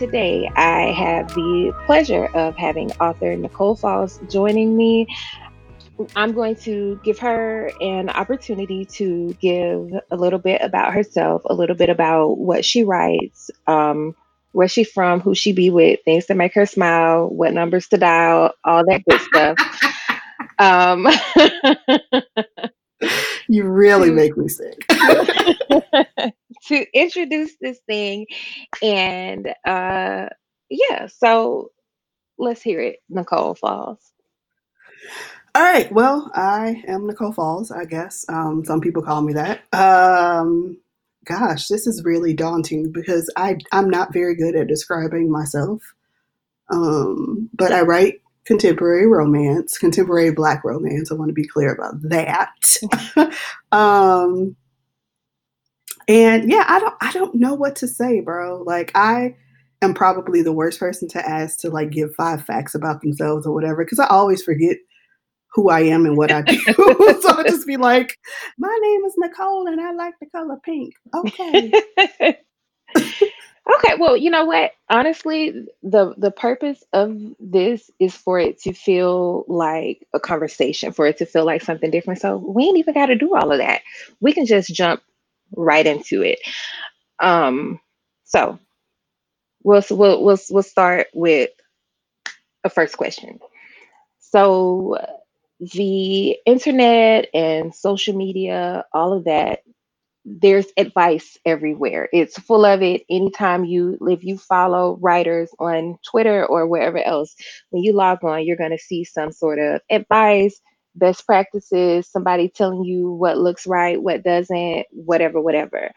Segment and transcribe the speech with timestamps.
[0.00, 5.06] today I have the pleasure of having author Nicole Falls joining me.
[6.16, 11.52] I'm going to give her an opportunity to give a little bit about herself, a
[11.52, 14.16] little bit about what she writes, um,
[14.52, 17.98] where she from, who she be with, things to make her smile, what numbers to
[17.98, 19.58] dial, all that good stuff.
[20.58, 21.06] Um,
[23.48, 24.86] you really make me sick.
[26.68, 28.26] To introduce this thing,
[28.82, 30.28] and uh,
[30.68, 31.70] yeah, so
[32.38, 34.12] let's hear it, Nicole Falls.
[35.54, 35.90] All right.
[35.90, 38.24] Well, I am Nicole Falls, I guess.
[38.28, 39.62] Um, some people call me that.
[39.74, 40.78] Um,
[41.24, 45.82] gosh, this is really daunting because I, I'm not very good at describing myself.
[46.72, 51.10] Um, but I write contemporary romance, contemporary black romance.
[51.10, 52.76] I want to be clear about that.
[53.72, 54.54] um,
[56.10, 58.64] and yeah, I don't I don't know what to say, bro.
[58.66, 59.36] Like I
[59.80, 63.54] am probably the worst person to ask to like give five facts about themselves or
[63.54, 64.76] whatever because I always forget
[65.52, 66.58] who I am and what I do.
[66.66, 68.18] so I'll just be like,
[68.58, 70.94] my name is Nicole and I like the color pink.
[71.14, 71.72] Okay.
[72.96, 74.72] okay, well, you know what?
[74.88, 81.06] Honestly, the the purpose of this is for it to feel like a conversation, for
[81.06, 82.20] it to feel like something different.
[82.20, 83.82] So we ain't even got to do all of that.
[84.20, 85.02] We can just jump
[85.56, 86.38] right into it.
[87.20, 87.80] Um,
[88.24, 88.58] so
[89.62, 91.50] we'll we'll we'll we'll start with
[92.64, 93.40] a first question.
[94.20, 94.98] So
[95.60, 99.60] the internet and social media, all of that,
[100.24, 102.08] there's advice everywhere.
[102.12, 103.02] It's full of it.
[103.10, 107.34] Anytime you, if you follow writers on Twitter or wherever else,
[107.70, 110.60] when you log on, you're going to see some sort of advice,
[110.94, 115.90] best practices, somebody telling you what looks right, what doesn't, whatever, whatever.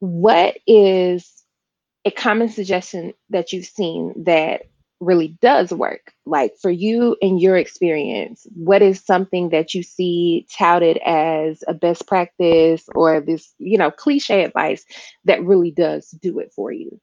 [0.00, 1.42] What is
[2.04, 4.62] a common suggestion that you've seen that
[5.02, 10.46] really does work like for you in your experience what is something that you see
[10.56, 14.84] touted as a best practice or this you know cliche advice
[15.24, 17.00] that really does do it for you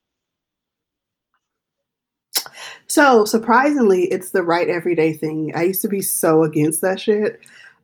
[2.88, 7.39] so surprisingly it's the right everyday thing i used to be so against that shit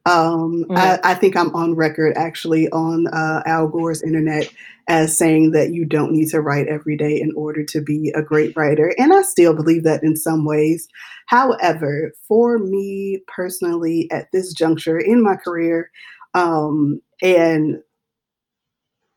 [0.08, 0.78] um, mm.
[0.78, 4.54] I, I, think I'm on record actually on uh, Al Gore's internet
[4.88, 8.22] as saying that you don't need to write every day in order to be a
[8.22, 8.94] great writer.
[9.00, 10.88] And I still believe that in some ways.
[11.26, 15.90] However, for me personally, at this juncture in my career,
[16.36, 17.82] um, and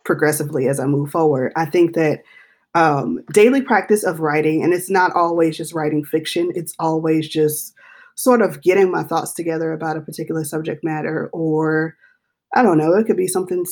[0.06, 2.22] progressively as I move forward, I think that
[2.78, 7.75] um, daily practice of writing, and it's not always just writing fiction, it's always just
[8.15, 11.97] sort of getting my thoughts together about a particular subject matter or
[12.55, 13.65] I don't know, it could be something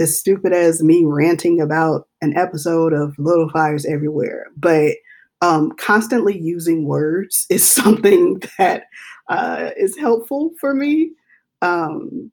[0.00, 4.46] as stupid as me ranting about an episode of Little Fires Everywhere.
[4.56, 4.92] But
[5.42, 8.84] um, constantly using words is something that
[9.28, 11.10] uh, is helpful for me.
[11.62, 12.30] Um,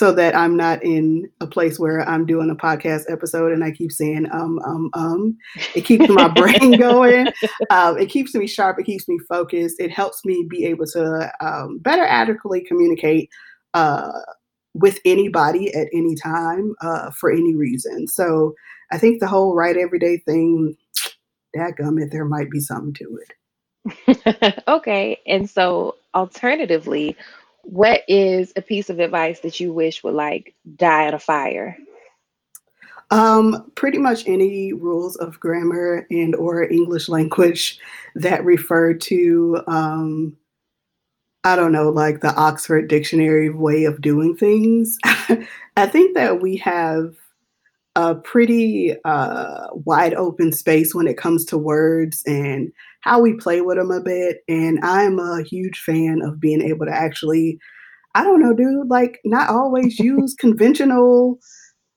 [0.00, 3.70] so that I'm not in a place where I'm doing a podcast episode and I
[3.70, 5.36] keep saying um um um.
[5.74, 7.26] It keeps my brain going.
[7.68, 8.78] Um, it keeps me sharp.
[8.80, 9.78] It keeps me focused.
[9.78, 13.28] It helps me be able to um, better adequately communicate
[13.74, 14.10] uh,
[14.72, 18.08] with anybody at any time uh, for any reason.
[18.08, 18.54] So
[18.90, 20.78] I think the whole write everyday thing,
[21.54, 24.62] dadgummit, there might be something to it.
[24.68, 27.18] okay, and so alternatively
[27.70, 31.76] what is a piece of advice that you wish would like die at a fire?
[33.12, 37.78] Um, pretty much any rules of grammar and or English language
[38.16, 40.36] that refer to um,
[41.44, 44.98] I don't know, like the Oxford Dictionary way of doing things.
[45.04, 47.14] I think that we have
[47.96, 53.60] a pretty uh, wide open space when it comes to words and how we play
[53.60, 54.38] with them a bit.
[54.48, 57.58] And I'm a huge fan of being able to actually,
[58.14, 61.38] I don't know, dude, like not always use conventional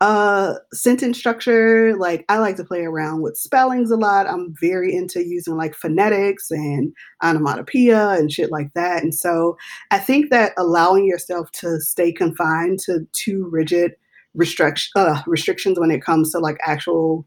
[0.02, 4.94] uh sentence structure like i like to play around with spellings a lot i'm very
[4.94, 6.92] into using like phonetics and
[7.24, 9.56] onomatopoeia and shit like that and so
[9.92, 13.94] i think that allowing yourself to stay confined to too rigid
[14.34, 17.26] restriction uh, restrictions when it comes to like actual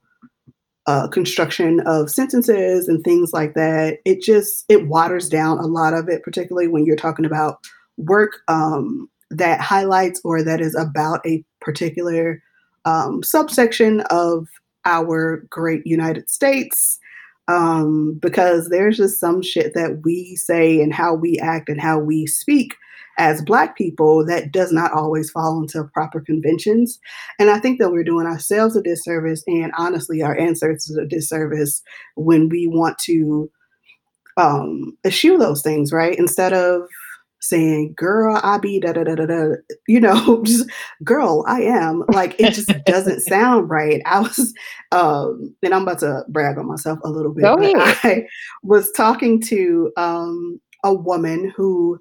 [0.87, 3.99] uh, construction of sentences and things like that.
[4.05, 7.59] It just it waters down a lot of it particularly when you're talking about
[7.97, 12.43] work um, that highlights or that is about a particular
[12.85, 14.47] um, subsection of
[14.85, 17.01] our great united states
[17.49, 21.99] um, because there's just some shit that we say and how we act and how
[21.99, 22.75] we speak
[23.19, 26.99] as Black people, that does not always fall into proper conventions.
[27.39, 31.83] And I think that we're doing ourselves a disservice and honestly our ancestors a disservice
[32.15, 33.51] when we want to
[34.37, 36.17] um, eschew those things, right?
[36.19, 36.83] Instead of
[37.41, 39.55] saying, girl, I be da da da da da,
[39.87, 40.69] you know, just
[41.05, 42.05] girl, I am.
[42.09, 44.03] Like it just doesn't sound right.
[44.07, 44.53] I was,
[44.93, 47.43] um, and I'm about to brag on myself a little bit.
[47.43, 48.19] Go but ahead.
[48.25, 48.27] I
[48.63, 52.01] was talking to um, a woman who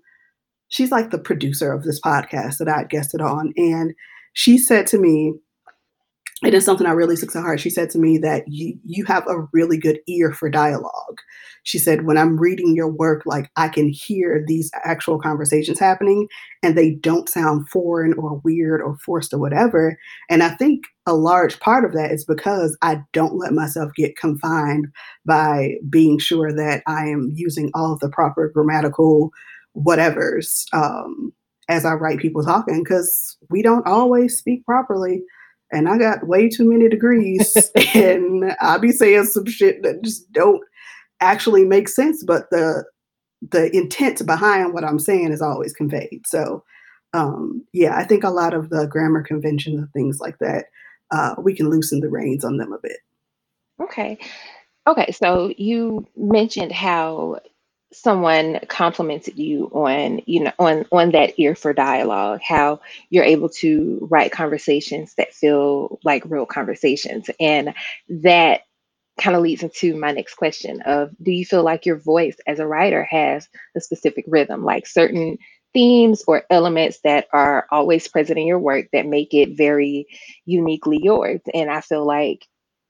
[0.69, 3.53] she's like the producer of this podcast that I guested on.
[3.57, 3.93] And
[4.33, 5.33] she said to me,
[6.43, 7.61] it is something I really took to heart.
[7.61, 11.19] She said to me that you you have a really good ear for dialogue.
[11.63, 16.27] She said, when I'm reading your work, like I can hear these actual conversations happening
[16.61, 19.97] and they don't sound foreign or weird or forced or whatever.
[20.29, 24.17] And I think a large part of that is because I don't let myself get
[24.17, 24.87] confined
[25.25, 29.31] by being sure that I am using all of the proper grammatical
[29.75, 31.33] whatevers um,
[31.69, 35.23] as I write people talking because we don't always speak properly
[35.71, 40.31] and I got way too many degrees, and I be saying some shit that just
[40.31, 40.61] don't
[41.21, 42.85] actually make sense, but the
[43.51, 46.21] the intent behind what I'm saying is always conveyed.
[46.25, 46.63] So,
[47.13, 50.65] um, yeah, I think a lot of the grammar conventions and things like that,
[51.11, 52.97] uh, we can loosen the reins on them a bit.
[53.81, 54.17] Okay.
[54.87, 55.11] Okay.
[55.11, 57.39] So you mentioned how
[58.01, 63.49] someone complimented you on you know on on that ear for dialogue how you're able
[63.49, 67.29] to write conversations that feel like real conversations.
[67.39, 67.73] And
[68.09, 68.61] that
[69.19, 72.59] kind of leads into my next question of do you feel like your voice as
[72.59, 75.37] a writer has a specific rhythm like certain
[75.73, 80.07] themes or elements that are always present in your work that make it very
[80.45, 81.41] uniquely yours?
[81.53, 82.45] And i feel like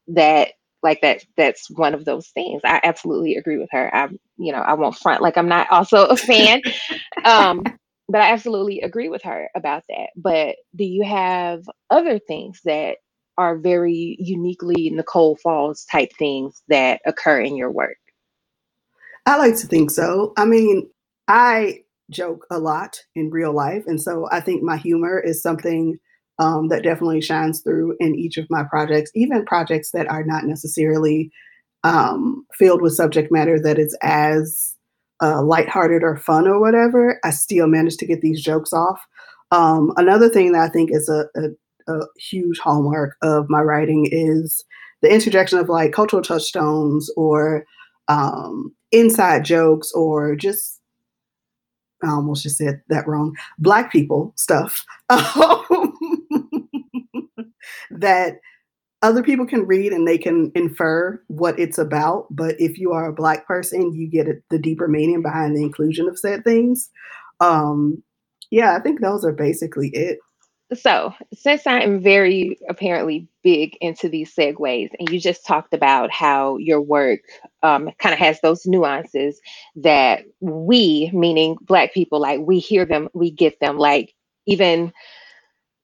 [0.08, 0.50] that
[0.86, 2.62] like that that's one of those things.
[2.64, 3.94] I absolutely agree with her.
[3.94, 6.62] I you know i won't front like i'm not also a fan
[7.26, 7.64] um
[8.08, 10.10] but i absolutely agree with her about that.
[10.16, 12.98] But do you have other things that
[13.38, 17.98] are very uniquely nicole falls type things that occur in your work?
[19.26, 20.34] I like to think so.
[20.38, 20.90] I mean,
[21.28, 21.82] I
[22.12, 26.00] joke a lot in real life, and so I think my humor is something
[26.40, 30.46] um, that definitely shines through in each of my projects, even projects that are not
[30.46, 31.32] necessarily
[31.84, 34.76] um, filled with subject matter that is as
[35.22, 37.20] uh, lighthearted or fun or whatever.
[37.24, 39.00] I still manage to get these jokes off.
[39.52, 44.08] Um, another thing that I think is a, a, a huge hallmark of my writing
[44.12, 44.66] is
[45.02, 47.66] the interjection of like cultural touchstones or
[48.08, 50.82] um, inside jokes or just
[52.04, 53.36] I almost just said that wrong.
[53.58, 54.86] Black people stuff
[58.02, 58.40] that
[59.02, 62.28] other people can read and they can infer what it's about.
[62.32, 66.08] But if you are a black person, you get the deeper meaning behind the inclusion
[66.08, 66.90] of said things.
[67.40, 68.02] Um,
[68.52, 70.20] yeah, I think those are basically it.
[70.74, 76.10] So, since I am very apparently big into these segues, and you just talked about
[76.12, 77.20] how your work
[77.62, 79.40] um, kind of has those nuances
[79.76, 83.78] that we, meaning Black people, like we hear them, we get them.
[83.78, 84.16] Like
[84.48, 84.92] even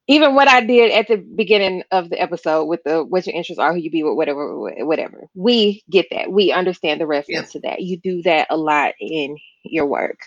[0.08, 3.60] even what I did at the beginning of the episode with the what your interests
[3.60, 5.28] are, who you be with, whatever, whatever.
[5.36, 6.32] We get that.
[6.32, 7.46] We understand the Yeah.
[7.46, 7.82] reference to that.
[7.82, 10.20] You do that a lot in your work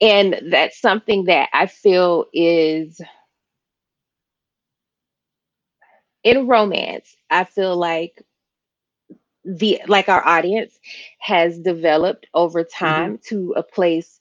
[0.00, 3.00] and that's something that I feel is
[6.24, 7.16] in romance.
[7.30, 8.22] I feel like
[9.44, 10.78] the like our audience
[11.18, 14.15] has developed over hmm time to a place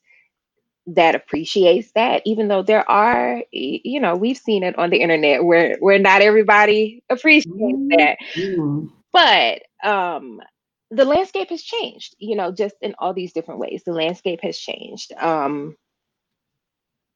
[0.87, 5.43] that appreciates that even though there are you know we've seen it on the internet
[5.43, 8.17] where where not everybody appreciates that.
[8.35, 10.41] Mm but um
[10.91, 13.83] the landscape has changed you know just in all these different ways.
[13.85, 15.75] The landscape has changed um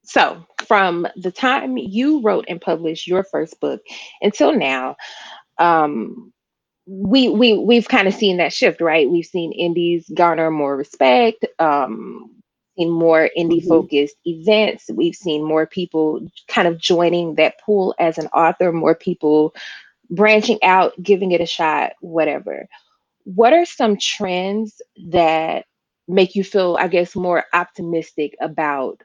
[0.04, 3.82] So, from the time you wrote and published your first book
[4.22, 4.96] until now,
[5.58, 6.32] um,
[6.86, 9.10] we we we've kind of seen that shift, right?
[9.10, 12.39] We've seen indies garner more respect, um,
[12.80, 14.90] seen more indie hmm focused events.
[14.94, 19.54] We've seen more people kind of joining that pool as an author, more people
[20.12, 22.68] branching out, giving it a shot, whatever.
[23.26, 25.66] What are some trends that
[26.08, 29.02] make you feel, I guess, more optimistic about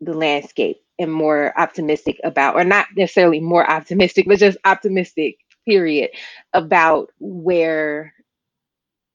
[0.00, 5.36] the landscape and more optimistic about, or not necessarily more optimistic, but just optimistic,
[5.66, 6.10] period,
[6.54, 8.14] about where,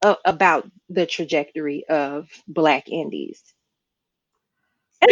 [0.02, 3.53] uh, about the trajectory of Black indies.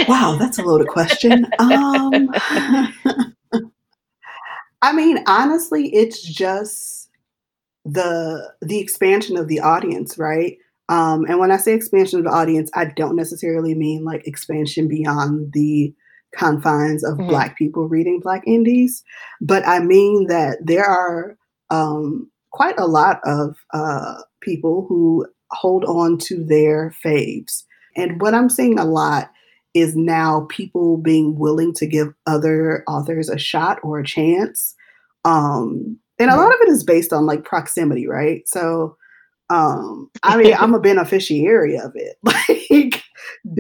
[0.08, 1.48] Wow, that's a loaded question.
[1.60, 2.30] Um,
[4.82, 7.10] I mean, honestly, it's just
[7.86, 10.58] the the expansion of the audience, right?
[10.90, 14.88] Um, and when I say expansion of the audience, I don't necessarily mean like expansion
[14.88, 15.94] beyond the
[16.36, 17.28] confines of Mhm.
[17.30, 19.04] Black people reading Black indies,
[19.40, 21.38] but I mean that there are
[21.70, 27.64] um, quite a lot of uh, people who hold on to their faves.
[27.96, 29.32] And what I'm seeing a lot
[29.74, 34.76] is now people being willing to give other authors a shot or a chance.
[35.24, 38.48] Um, and a lot of it is based on like proximity, right?
[38.48, 38.96] So,
[39.50, 43.04] um, I mean, I'm a beneficiary of it, like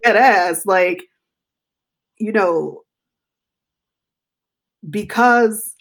[0.03, 1.03] dead ass, like
[2.18, 2.84] you know,
[4.88, 5.75] because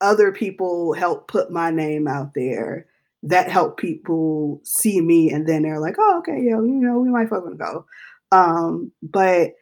[0.00, 2.86] other people help put my name out there,
[3.22, 7.08] that helped people see me, and then they're like, "Oh, okay, yeah, you know, we
[7.08, 7.86] might fucking go."
[8.34, 9.52] Um, but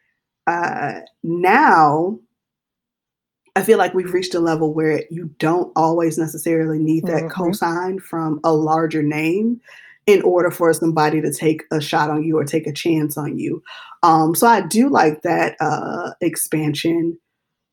[0.46, 2.18] uh, now
[3.54, 7.30] I feel like we've reached a level where you don't always necessarily need that Mhm.
[7.30, 9.60] cosign from a larger name
[10.06, 13.38] in order for somebody to take a shot on you or take a chance on
[13.38, 13.62] you.
[14.02, 17.18] Um, so I do like that uh, expansion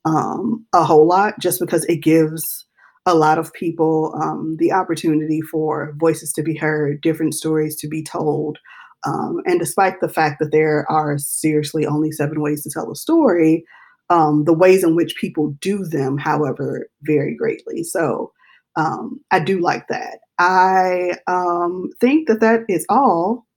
[0.05, 2.65] um, a whole lot just because it gives
[3.05, 7.87] a lot of people um, the opportunity for voices to be heard, different stories to
[7.87, 8.59] be told.
[9.05, 12.95] Um, and despite the fact that there are seriously only seven ways to tell a
[12.95, 13.63] story,
[14.09, 17.83] um, the ways in which people do them, however, vary greatly.
[17.83, 18.31] So
[18.75, 20.19] um, I do like that.
[20.39, 23.45] I um, think that that is all.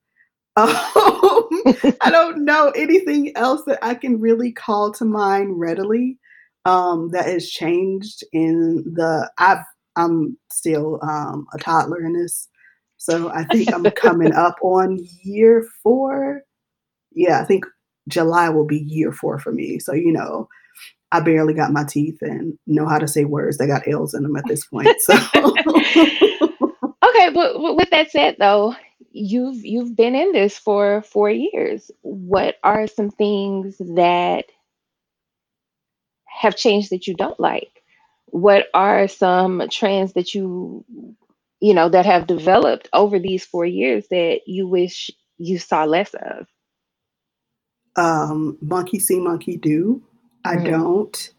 [0.55, 0.69] Um,
[2.03, 6.19] I don't know anything else that I can really call to mind readily
[6.67, 9.31] um, that has changed in the.
[9.39, 9.65] I've
[9.97, 12.49] I'm still um, a toddler in this,
[13.03, 16.43] so I think I'm coming up on year four.
[17.13, 17.65] Yeah, I think
[18.09, 19.81] July will be year four for me.
[19.81, 20.49] So you know,
[21.11, 24.23] I barely got my teeth and know how to say words that got L's in
[24.23, 24.89] them at this point.
[25.01, 25.15] So
[27.05, 28.77] Okay, but with that said though,
[29.11, 31.91] you've you've been in this for 4 years.
[32.03, 34.45] What are some things that
[36.27, 37.83] have changed that you don't like?
[38.27, 40.85] What are some trends that you
[41.63, 46.15] you know that have developed over these 4 years that you wish you saw less
[46.15, 46.47] of?
[47.97, 50.03] um, monkey see, monkey do.
[50.45, 50.65] I Mhm.
[50.65, 51.31] don't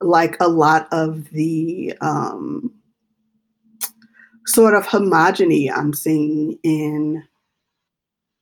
[0.00, 2.72] like a lot of the um,
[4.46, 7.24] sort of homogeny I'm seeing in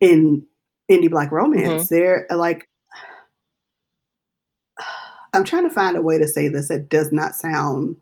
[0.00, 0.46] in
[0.90, 1.86] indie black romance.
[1.86, 1.88] Mhm.
[1.88, 2.68] They're like
[5.34, 7.96] I'm trying to find a way to say this that does not sound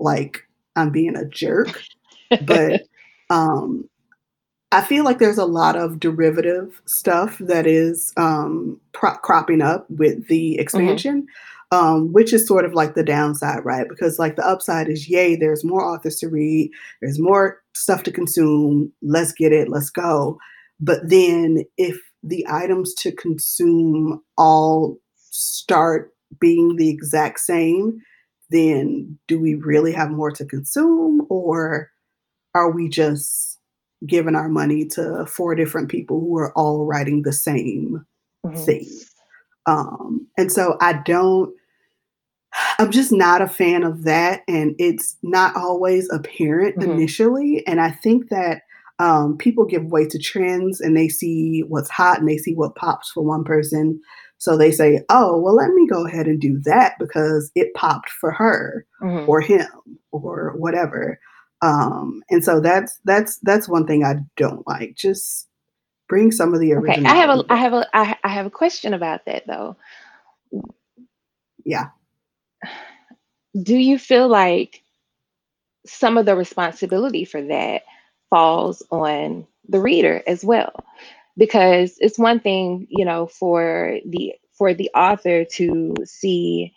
[0.00, 0.46] like
[0.76, 1.82] I'm being a jerk,
[2.46, 2.82] but
[3.30, 3.88] um,
[4.72, 9.86] I feel like there's a lot of derivative stuff that is um, pro- cropping up
[9.90, 10.60] with the Mhm.
[10.60, 11.26] expansion,
[11.72, 13.88] um, which is sort of like the downside, right?
[13.88, 16.70] Because like the upside is, yay, there's more authors to read,
[17.00, 18.92] there's more stuff to consume.
[19.02, 20.38] Let's get it, let's go.
[20.78, 24.98] But then if the items to consume all
[25.30, 28.00] start being the exact same,
[28.50, 31.90] then do we really have more to consume, or
[32.54, 33.58] are we just
[34.06, 38.04] giving our money to four different people who are all writing the same
[38.46, 38.64] Mhm.
[38.64, 38.88] thing?
[39.66, 41.54] Um, and so I don't,
[42.78, 44.42] I'm just not a fan of that.
[44.48, 46.84] And it's not always apparent Mhm.
[46.84, 47.66] initially.
[47.66, 48.62] And I think that
[48.98, 52.74] um, people give way to trends and they see what's hot and they see what
[52.74, 53.98] pops for one person.
[54.36, 58.10] So they say, oh, well, let me go ahead and do that because it popped
[58.10, 59.26] for her Mhm.
[59.26, 59.68] or him
[60.10, 61.18] or whatever.
[61.62, 64.94] Um, and so that's that's that's one thing I don't like.
[64.94, 65.48] Just
[66.08, 67.00] bring some of the original.
[67.00, 69.76] Okay, I have a I have a I, I have a question about that though.
[71.64, 71.88] Yeah.
[73.60, 74.82] Do you feel like
[75.86, 77.82] some of the responsibility for that
[78.28, 80.72] falls on the reader as well?
[81.36, 86.74] Because it's one thing, you know, for the for the author to see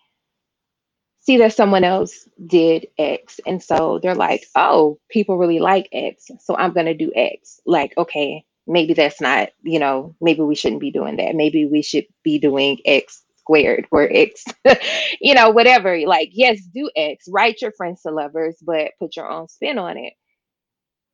[1.23, 3.39] see that someone else did X.
[3.47, 6.29] And so they're like, oh, people really like X.
[6.41, 7.61] So I'm going to do X.
[7.65, 11.35] Like, okay, maybe that's not, you know, maybe we shouldn't be doing that.
[11.35, 14.43] Maybe we should be doing X squared or X,
[15.21, 15.97] you know, whatever.
[16.05, 19.97] Like, yes, do X, write your friends to lovers, but put your own spin on
[19.97, 20.13] it.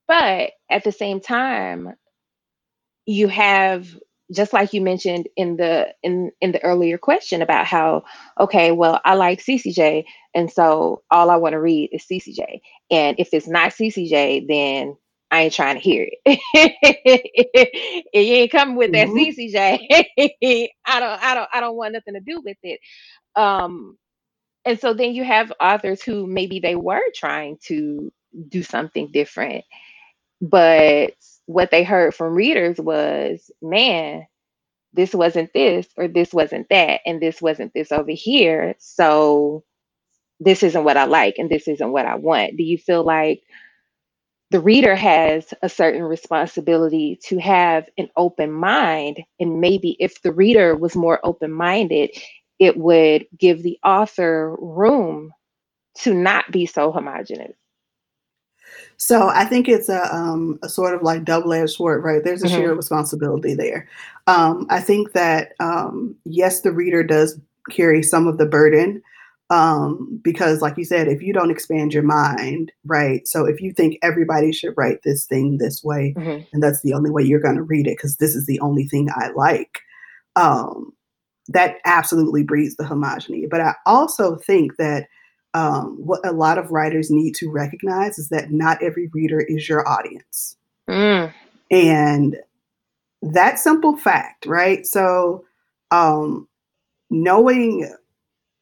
[0.07, 1.93] But at the same time,
[3.05, 3.87] you have
[4.33, 8.03] just like you mentioned in the in in the earlier question about how
[8.39, 12.59] okay well i like ccj and so all i want to read is ccj
[12.91, 14.95] and if it's not ccj then
[15.31, 16.39] i ain't trying to hear it.
[18.13, 19.17] If you ain't coming with that Mhm.
[19.17, 19.55] ccj
[20.85, 22.79] i don't i don't i don't want nothing to do with it.
[23.35, 23.97] Um
[24.65, 28.11] and so then you have authors who maybe they were trying to
[28.49, 29.65] do something different
[30.41, 31.13] but
[31.49, 34.27] what they heard from readers was, man,
[34.93, 38.75] this wasn't this or this wasn't that and this wasn't this over here.
[38.77, 39.63] So
[40.39, 42.55] this isn't what I like and this isn't what I want.
[42.55, 43.41] Do you feel like
[44.51, 49.19] the reader has a certain responsibility to have an open mind.
[49.39, 52.11] And maybe if the reader was more open minded,
[52.59, 55.31] it would give the author room
[55.99, 57.55] to not be so homogenous.
[58.97, 62.23] So I think it's a, um, a sort of like double-edged sword, right?
[62.23, 62.55] There's a mm-hmm.
[62.55, 63.87] shared responsibility there.
[64.27, 69.01] Um, I think that um, yes, the reader does carry some of the burden
[69.49, 73.71] um, because like you said if you don't expand your mind right so if you
[73.71, 76.43] think everybody should write this thing this way mm-hmm.
[76.53, 78.85] and that's the only way you're going to read it because this is the only
[78.85, 79.79] thing i like
[80.35, 80.93] um,
[81.47, 85.07] that absolutely breeds the homogeny but i also think that
[85.53, 89.67] um, what a lot of writers need to recognize is that not every reader is
[89.67, 90.55] your audience
[90.87, 91.33] mm.
[91.71, 92.37] and
[93.21, 95.43] that simple fact right so
[95.91, 96.47] um,
[97.09, 97.91] knowing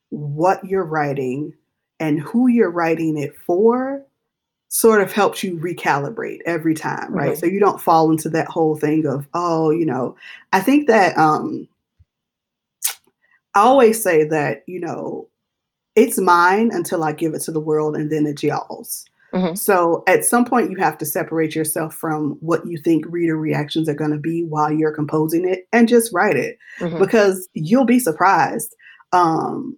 [0.09, 1.53] what you're writing
[1.99, 4.05] and who you're writing it for
[4.69, 7.31] sort of helps you recalibrate every time, right?
[7.31, 7.39] Mm-hmm.
[7.39, 10.15] So you don't fall into that whole thing of, oh, you know,
[10.53, 11.67] I think that um
[13.55, 15.29] I always say that, you know,
[15.97, 19.03] it's mine until I give it to the world and then it's y'all's.
[19.33, 19.55] Mm-hmm.
[19.55, 23.89] So at some point you have to separate yourself from what you think reader reactions
[23.89, 26.97] are going to be while you're composing it and just write it mm-hmm.
[26.97, 28.73] because you'll be surprised
[29.11, 29.77] um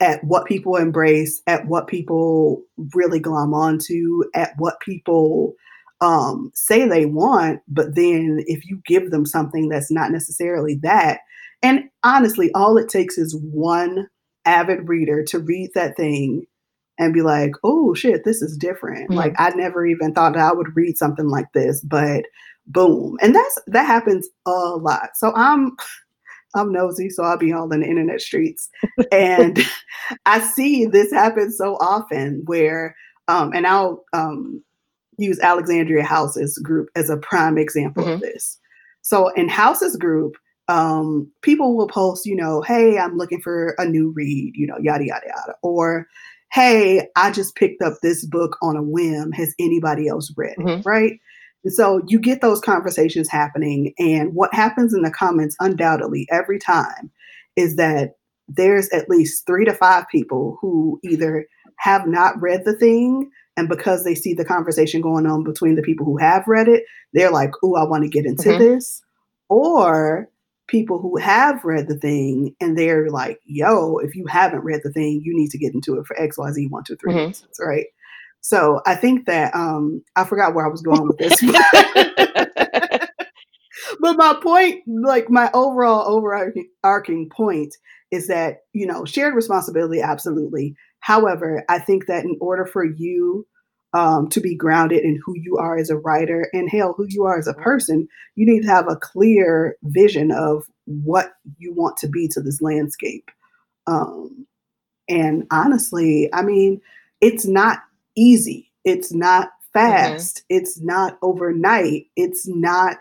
[0.00, 2.62] at what people embrace, at what people
[2.94, 5.54] really glom onto, at what people
[6.00, 11.20] um, say they want, but then if you give them something that's not necessarily that,
[11.62, 14.08] and honestly, all it takes is one
[14.44, 16.46] avid reader to read that thing
[16.98, 19.10] and be like, oh shit, this is different.
[19.10, 19.18] Mm-hmm.
[19.18, 22.24] Like I never even thought I would read something like this, but
[22.66, 23.16] boom.
[23.20, 25.10] And that's that happens a lot.
[25.14, 25.76] So I'm
[26.54, 28.68] I'm nosy, so I'll be all in the internet streets.
[29.12, 29.58] and
[30.26, 32.96] I see this happen so often where,
[33.28, 34.60] um, and I'll um,
[35.16, 38.14] use Alexandria House's group as a prime example mm-hmm.
[38.14, 38.58] of this.
[39.02, 40.36] So in House's group,
[40.70, 44.76] um, people will post, you know, hey, I'm looking for a new read, you know,
[44.80, 45.54] yada, yada, yada.
[45.62, 46.06] Or,
[46.52, 49.32] hey, I just picked up this book on a whim.
[49.32, 50.58] Has anybody else read it?
[50.58, 50.88] Mm-hmm.
[50.88, 51.18] Right.
[51.64, 53.92] And so you get those conversations happening.
[53.98, 57.10] And what happens in the comments, undoubtedly, every time
[57.56, 58.12] is that
[58.46, 61.46] there's at least three to five people who either
[61.78, 63.28] have not read the thing.
[63.56, 66.84] And because they see the conversation going on between the people who have read it,
[67.12, 68.62] they're like, oh, I want to get into mm-hmm.
[68.62, 69.02] this.
[69.48, 70.28] Or
[70.70, 74.92] people who have read the thing and they're like, yo, if you haven't read the
[74.92, 77.26] thing, you need to get into it for XYZ one, two, three mm-hmm.
[77.28, 77.86] reasons, right?
[78.40, 81.40] So I think that um, I forgot where I was going with this.
[84.00, 87.74] but my point, like my overall overarching point,
[88.10, 90.74] is that you know shared responsibility, absolutely.
[91.00, 93.46] However, I think that in order for you
[93.92, 97.24] um, to be grounded in who you are as a writer and hell, who you
[97.24, 97.62] are as a mm-hmm.
[97.62, 102.40] person, you need to have a clear vision of what you want to be to
[102.40, 103.30] this landscape.
[103.86, 104.46] Um,
[105.08, 106.80] and honestly, I mean,
[107.20, 107.80] it's not
[108.16, 108.70] easy.
[108.84, 109.90] It's not mm-hmm.
[109.90, 110.38] fast.
[110.38, 110.56] Mm-hmm.
[110.56, 112.06] It's not overnight.
[112.16, 112.98] It's not.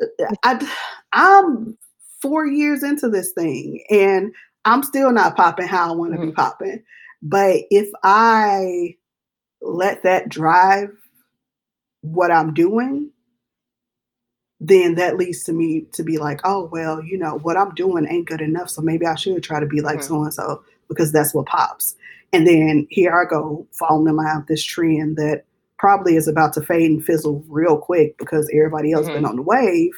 [0.00, 0.72] Uh, I,
[1.12, 1.76] I'm
[2.20, 4.32] four years into this thing and
[4.64, 6.28] I'm still not popping how I want to mm-hmm.
[6.28, 6.82] be popping.
[7.20, 8.96] But if I
[9.62, 10.90] let that drive
[12.02, 13.10] what I'm doing,
[14.60, 18.06] then that leads to me to be like, oh, well, you know, what I'm doing
[18.08, 18.70] ain't good enough.
[18.70, 21.96] So maybe I should try to be like so and so because that's what pops.
[22.32, 25.44] And then here I go falling in line with this trend that
[25.78, 29.16] probably is about to fade and fizzle real quick because everybody else mm-hmm.
[29.16, 29.90] been on the wave,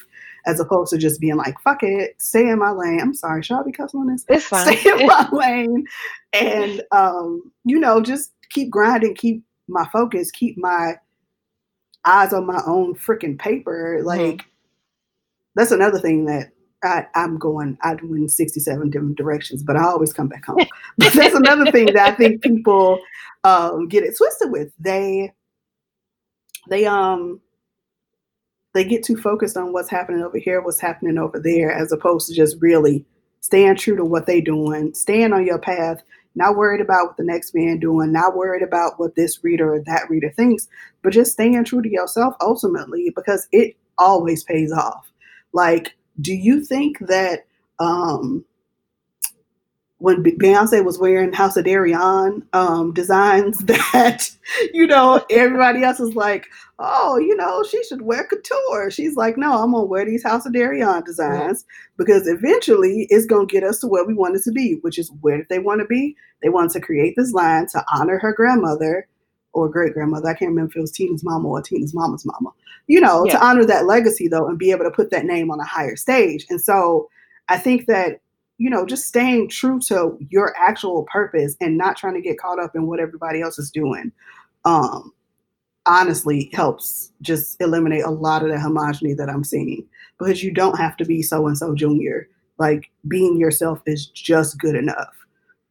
[0.47, 3.01] as opposed to just being like, fuck it, stay in my lane.
[3.01, 4.25] I'm sorry, shall I be cussing on this?
[4.29, 4.77] It's fine.
[4.77, 5.87] Stay in my lane.
[6.33, 10.97] And um, you know, just keep grinding, keep my focus, keep my
[12.05, 14.01] eyes on my own freaking paper.
[14.03, 14.49] Like mm-hmm.
[15.55, 20.13] that's another thing that I, am going, I went 67 different directions, but I always
[20.13, 20.59] come back home.
[20.99, 23.01] but that's another thing that I think people
[23.43, 24.71] um, get it twisted with.
[24.79, 25.33] They,
[26.69, 27.41] they, um,
[28.75, 32.29] they get too focused on what's happening over here, what's happening over there, as opposed
[32.29, 33.05] to just really
[33.41, 36.03] staying true to what they're doing, staying on your path,
[36.35, 39.81] not worried about what the next man doing, not worried about what this reader or
[39.81, 40.69] that reader thinks,
[41.03, 45.11] but just staying true to yourself ultimately because it always pays off.
[45.53, 47.47] Like do you think that
[47.79, 48.45] um,
[50.05, 54.31] when Beyonce was wearing House of Deréon um, designs that,
[54.75, 56.47] you know, everybody else is like,
[56.79, 58.91] oh, you know, she should wear couture.
[58.91, 61.65] She's like, no, I'm gonna wear these House of Deréon designs
[61.97, 65.39] because eventually it's gonna get us to where we wanted to be, which is where
[65.39, 66.15] did they want to be?
[66.43, 69.09] They wanted to create this line to honor her grandmother
[69.55, 70.29] or great grandmother.
[70.29, 72.51] I can't remember if it was Tina's mama or Tina's mama's mama.
[72.89, 73.39] You know, yeah.
[73.39, 75.97] to honor that legacy though, and be able to put that name on a higher
[75.97, 76.45] stage.
[76.51, 77.09] And so
[77.49, 78.21] I think that
[78.59, 82.61] you know, just staying true to your actual purpose and not trying to get caught
[82.61, 84.13] up in what everybody else is doing,
[84.65, 85.13] um,
[85.87, 89.85] honestly helps just eliminate a lot of the homogeny that I'm seeing.
[90.19, 92.29] Because you don't have to be so and so junior.
[92.59, 95.13] Like being yourself is just good enough.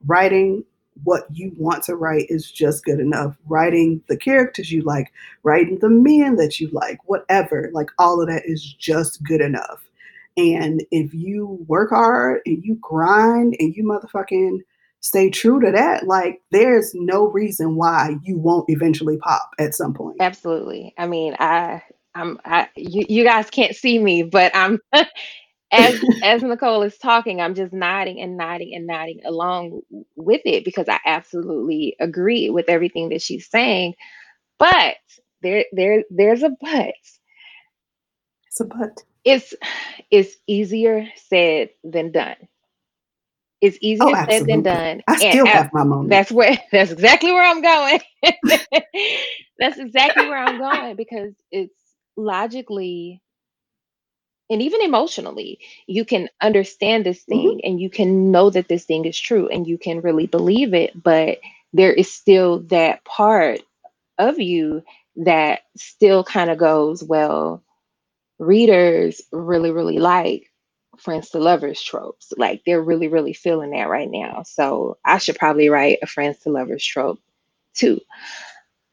[0.05, 0.65] Writing
[1.03, 3.35] what you want to write is just good enough.
[3.47, 5.11] Writing the characters you like,
[5.43, 9.83] writing the men that you like, whatever, like all of that is just good enough.
[10.35, 14.59] And if you work hard and you grind and you motherfucking
[14.99, 19.93] stay true to that, like there's no reason why you won't eventually pop at some
[19.93, 20.17] point.
[20.19, 20.93] Absolutely.
[20.97, 21.83] I mean, I
[22.15, 24.79] I'm I you, you guys can't see me, but I'm
[25.71, 29.81] as as Nicole is talking, I'm just nodding and nodding and nodding along
[30.15, 33.95] with it because I absolutely agree with everything that she's saying.
[34.57, 34.95] But
[35.41, 36.93] there there there's a but.
[38.47, 39.53] It's a but it's
[40.11, 42.35] it's easier said than done.
[43.61, 45.03] It's easier oh, said than done.
[45.07, 46.09] I still and have my moment.
[46.09, 48.01] That's where that's exactly where I'm going.
[49.57, 51.75] that's exactly where I'm going because it's
[52.17, 53.21] logically
[54.49, 57.31] and even emotionally, you can understand this mm-hmm.
[57.31, 57.67] thing mm-hmm.
[57.71, 61.01] and you can know that this thing is true and you can really believe it,
[61.01, 61.39] but
[61.71, 63.61] there is still that part
[64.17, 64.83] of you
[65.15, 67.63] that still kind of goes, well,
[68.45, 70.51] readers really, really like
[70.97, 72.31] friends to lovers tropes.
[72.37, 74.43] Like they're really, really feeling that right now.
[74.43, 77.19] So I should probably write a friends to lovers trope
[77.73, 77.99] too.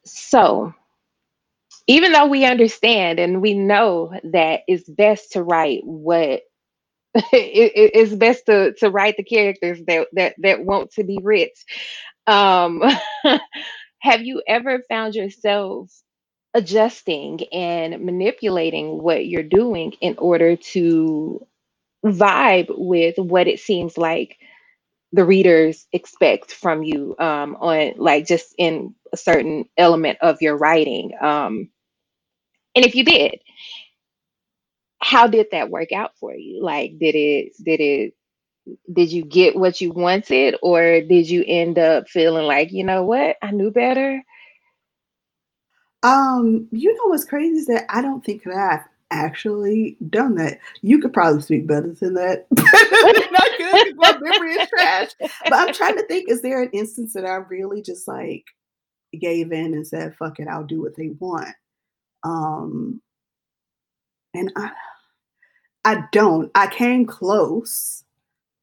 [0.04, 0.72] So
[1.86, 6.42] even though we understand and we know that it's best to write what
[7.14, 11.64] it, it's best to, to write the characters that, that that want to be rich.
[12.26, 12.82] Um,
[14.00, 15.90] have you ever found yourself
[16.54, 21.46] adjusting and manipulating what you're doing in order to
[22.06, 24.38] vibe with what it seems like
[25.12, 30.56] the readers expect from you um, on like just in a certain element of your
[30.56, 31.70] writing um,
[32.76, 33.32] and if you did
[35.00, 36.62] how did that work out for you?
[36.64, 38.14] Like did it did it
[38.92, 43.04] did you get what you wanted or did you end up feeling like you know
[43.04, 43.36] what?
[43.42, 44.22] I knew better
[46.02, 50.58] um, you know what's crazy is that I don't think that I've actually done that.
[50.82, 52.46] You could probably speak better than that.
[53.58, 55.10] Good my memory is trash.
[55.20, 58.44] But I'm trying to think, is there an instance that I really just like
[59.20, 61.54] gave in and said, fuck it, I'll do what they want?
[62.22, 63.00] Um
[64.34, 64.70] and I
[65.84, 66.50] I don't.
[66.54, 68.04] I came close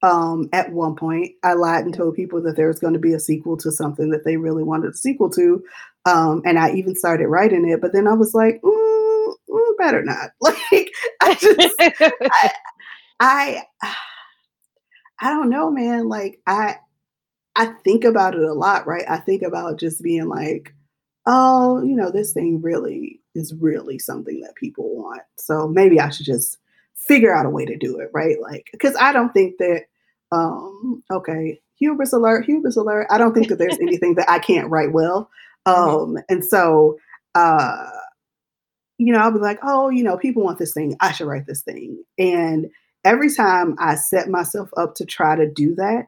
[0.02, 1.34] um, at one point.
[1.44, 4.10] I lied and told people that there was going to be a sequel to something
[4.12, 5.64] that they really wanted a sequel to.
[6.06, 10.04] Um, and I even started writing it, but then I was like, mm, mm, better
[10.04, 10.32] not.
[10.42, 11.76] Like, I just,
[12.32, 12.52] I,
[13.20, 13.64] I,
[15.20, 16.10] I don't know, man.
[16.10, 16.76] Like, I,
[17.56, 19.06] I think about it a lot, right?
[19.10, 20.76] I think about just being like,
[21.26, 25.24] oh, you know, this thing really is really something that people want.
[25.38, 26.58] So maybe I should just
[26.98, 28.42] figure out a way to do it, right?
[28.42, 29.84] Like, because I don't think that,
[30.32, 33.08] um, okay, hubris alert, hubris alert.
[33.10, 35.30] I don't think that there's anything that I can't write well.
[35.68, 36.18] Mm-hmm.
[36.18, 36.98] Um, and so,
[37.36, 37.90] uh,
[38.98, 40.98] you know, I'll be like, oh, you know, people want this thing.
[41.00, 42.04] I should write this thing.
[42.18, 42.68] And
[43.06, 46.08] every time I set myself up to try to do that,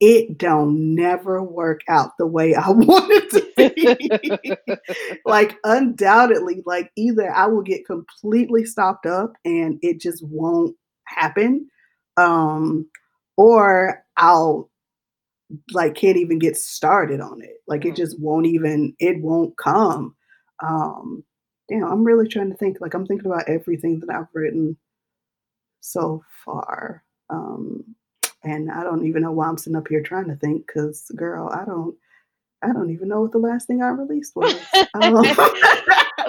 [0.00, 4.76] it don't never work out the way I want it to be.
[5.24, 11.68] like undoubtedly, like either I will get completely stopped up and it just won't happen.
[12.16, 12.88] Um,
[13.36, 14.70] or I'll
[15.72, 17.62] like can't even get started on it.
[17.66, 17.96] Like it mm.
[17.96, 20.14] just won't even it won't come.
[20.62, 21.24] Um
[21.70, 24.76] you know, I'm really trying to think like I'm thinking about everything that I've written
[25.80, 27.04] so far.
[27.30, 27.94] Um
[28.44, 31.50] and I don't even know why I'm sitting up here trying to think because girl,
[31.52, 31.96] I don't
[32.62, 34.56] I don't even know what the last thing I released was.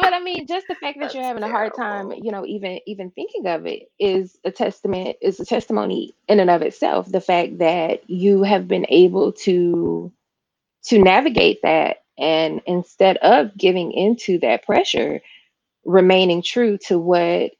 [0.02, 2.80] But I mean, just the fact that you're having a hard time, you know, even
[2.88, 7.12] even thinking of it is a testament, is a testimony in and of itself.
[7.12, 10.12] The fact that you have been able to
[10.86, 15.22] to navigate that and instead of giving into that pressure,
[15.86, 17.52] remaining true to what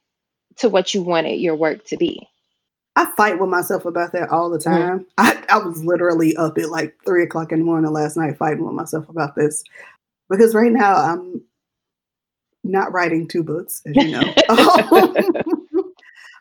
[0.58, 2.29] to what you wanted your work to be.
[2.96, 4.64] I fight with myself about that all the Mhm.
[4.64, 5.06] time.
[5.18, 8.64] I I was literally up at, like, three o'clock in the morning last night fighting
[8.64, 9.62] with myself about this,
[10.30, 11.42] because right now I'm
[12.64, 14.36] not writing 2 books, as you know.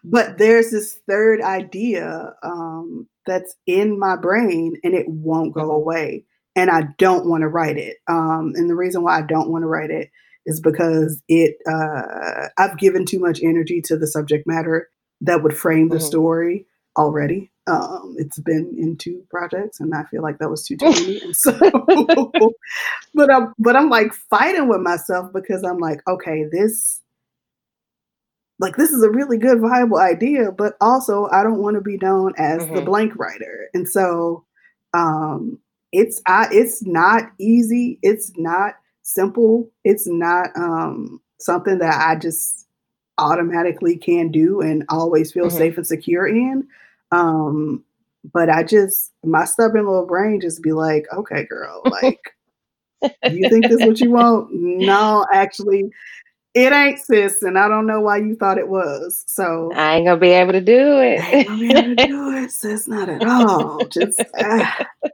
[0.06, 5.76] But there's this 3rd idea, um, that's in my brain, and it won't go Mhm.
[5.76, 9.68] away, and I don't wanna write it, um, and the reason why I don't wanna
[9.68, 10.10] write it
[10.46, 14.90] is because it, uh I've given too much energy to the subject matter
[15.22, 16.02] that would frame the Mhm.
[16.02, 16.66] story
[16.98, 17.52] already.
[17.68, 21.36] Um, it's been in 2 projects, and I feel like that was too, many, and
[21.36, 21.52] so
[23.16, 27.02] but I'm but I'm, like, fighting with myself because I'm like, "Okay, this"
[28.60, 32.34] like, "this is a really good viable idea, but also I don't wanna be known
[32.38, 32.86] as the Mhm.
[32.86, 34.44] blank writer," and so,
[34.94, 35.60] um,
[35.92, 42.68] it's I it's not easy, it's not simple, it's not, um, something that I just
[43.20, 45.58] automatically can do and always feel Mhm.
[45.58, 46.68] safe and secure in,
[47.12, 47.84] um,
[48.34, 52.20] but I just my stubborn little brain just be like, "Okay, girl, like,
[53.30, 54.50] you think this is what you want?
[54.54, 55.90] No, actually,
[56.56, 60.06] it ain't, sis, and I don't know why you thought it was." So I ain't
[60.08, 62.08] gonna be able to do I ain't gonna be able to it.
[62.08, 63.88] do it, sis, not at all.
[63.88, 64.68] Just, a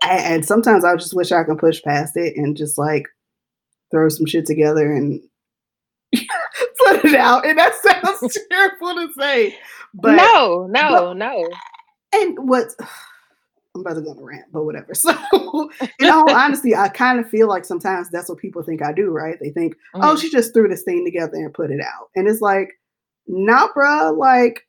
[0.04, 3.08] and sometimes I just wish I could push past it and just, like,
[3.92, 5.22] throw some shit together and
[6.86, 9.56] put it out, and that sounds terrible to say,
[9.94, 11.50] but No, but no, no.
[12.14, 12.68] and what
[13.76, 14.94] I'm about to go on a rant, but whatever.
[14.96, 19.10] So, in all honesty, I kinda feel like sometimes that's what people think I do,
[19.10, 19.38] right?
[19.42, 20.22] They think, "Oh, Mhm.
[20.22, 22.70] she just threw this thing together and put it out," and it's like,
[23.28, 24.62] "Nah, bruh, like,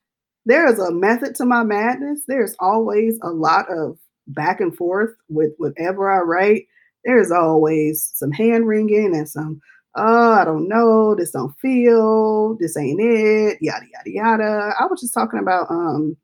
[0.44, 3.96] there is a method to my madness, there's always a lot of
[4.28, 6.66] back and forth with whatever I write.
[7.04, 9.60] There's always some hand-wringing and some,
[9.96, 15.00] "Oh, I don't know, this don't feel, this ain't it, yada, yada, yada." I was
[15.00, 16.16] just talking about, um,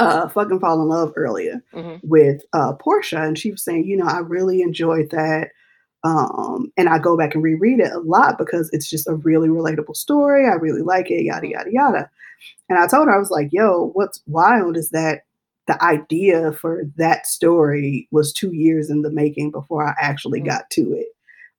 [0.00, 2.00] uh, Fucking Fall in Love earlier Mhm.
[2.04, 5.50] with, uh, Portia, and she was saying, you know, "I really enjoyed that,"
[6.04, 9.48] um, and I go back and reread it a lot because it's just a really
[9.50, 11.50] relatable story, I really like it, yada, Mhm.
[11.50, 12.10] yada, yada,
[12.70, 15.22] and I told her, I was like, "Yo, what's wild is that
[15.68, 20.46] the idea for that story was 2 years in the making before I actually Mhm.
[20.46, 21.08] got to it."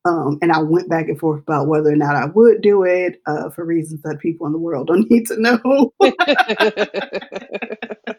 [0.05, 3.21] Um, and I went back and forth about whether or not I would do it,
[3.27, 5.93] uh, for reasons that people in the world don't need to know.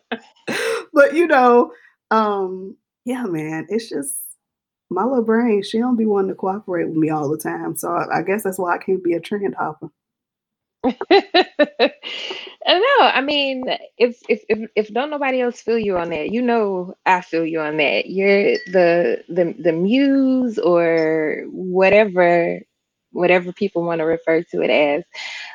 [0.93, 1.73] But, you know,
[2.11, 4.15] um, yeah, man, it's just
[4.91, 7.91] my little brain, she don't be wanting to cooperate with me all the time, so
[7.91, 9.89] I I guess that's why I can't be a trend hopper.
[12.73, 13.65] I know, I mean,
[13.99, 17.45] if if if if don't nobody else feel you on that, you know I feel
[17.47, 18.09] you on that.
[18.11, 22.63] You're the the the muse or whatever
[23.13, 25.05] whatever people wanna refer to it as,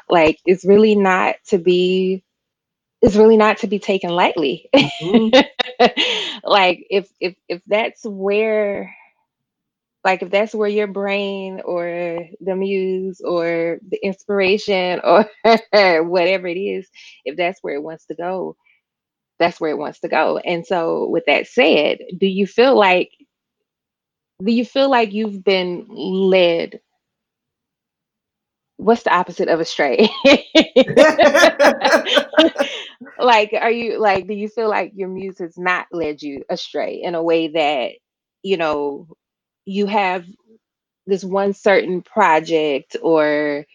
[0.09, 2.23] like, it's really not to be
[3.01, 4.69] it's really not to be taken lightly.
[5.01, 5.33] Mhm.
[6.43, 8.95] Like, if if if that's where
[10.07, 16.57] like, if that's where your brain or the muse or the inspiration or whatever it
[16.59, 16.89] is,
[17.25, 18.57] if that's where it wants to go,
[19.39, 23.11] that's where it wants to go, and so, with that said, do you feel like
[24.43, 26.79] do you feel like you've been led
[28.77, 30.09] what's the opposite of astray?
[33.19, 37.01] Like, are you like, do you feel like your muse has not led you astray
[37.03, 37.93] in a way that,
[38.43, 39.07] you know,
[39.67, 40.25] you have
[41.07, 43.65] this one certain project or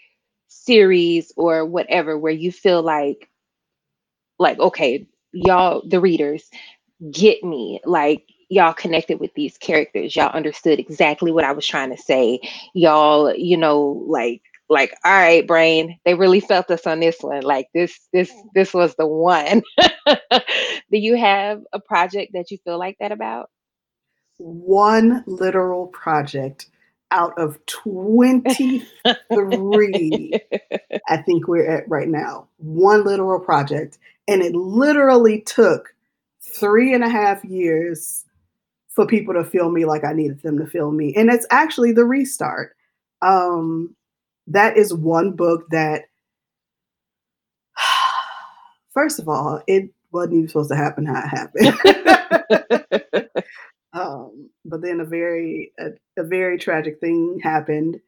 [0.49, 3.29] series or whatever where you feel like
[4.39, 6.49] like, "Okay, y'all, the readers,
[7.13, 11.91] get me, like, y'all connected with these characters, y'all understood exactly what I was trying
[11.91, 12.41] to say,
[12.75, 17.69] y'all, you know, like like, alright, brain, they really felt us on this one, like,
[17.75, 19.63] this this this was the one."
[20.93, 23.49] Do you have a project that you feel like that about?
[24.39, 26.67] 1 literal project
[27.11, 30.41] out of 23
[31.09, 32.49] I think we're at right now.
[32.59, 35.95] 1 literal project, and it literally took
[36.41, 38.25] three and a half years
[38.89, 41.93] for people to feel me like I needed them to feel me, and it's actually
[41.93, 42.75] The Restart.
[43.21, 43.95] Um,
[44.49, 46.05] that is 1 book that
[48.93, 53.29] first of all, it wasn't even supposed to happen how it happened.
[53.95, 58.01] Um, but then a very a a very tragic thing happened,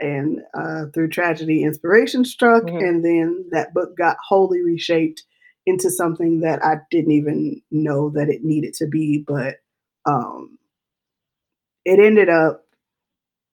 [0.00, 2.80] and, uh, through tragedy, inspiration struck, Mhm.
[2.80, 5.22] and then that book got wholly reshaped
[5.66, 9.56] into something that I didn't even know that it needed to be, but,
[10.06, 10.58] um
[11.86, 12.64] it ended up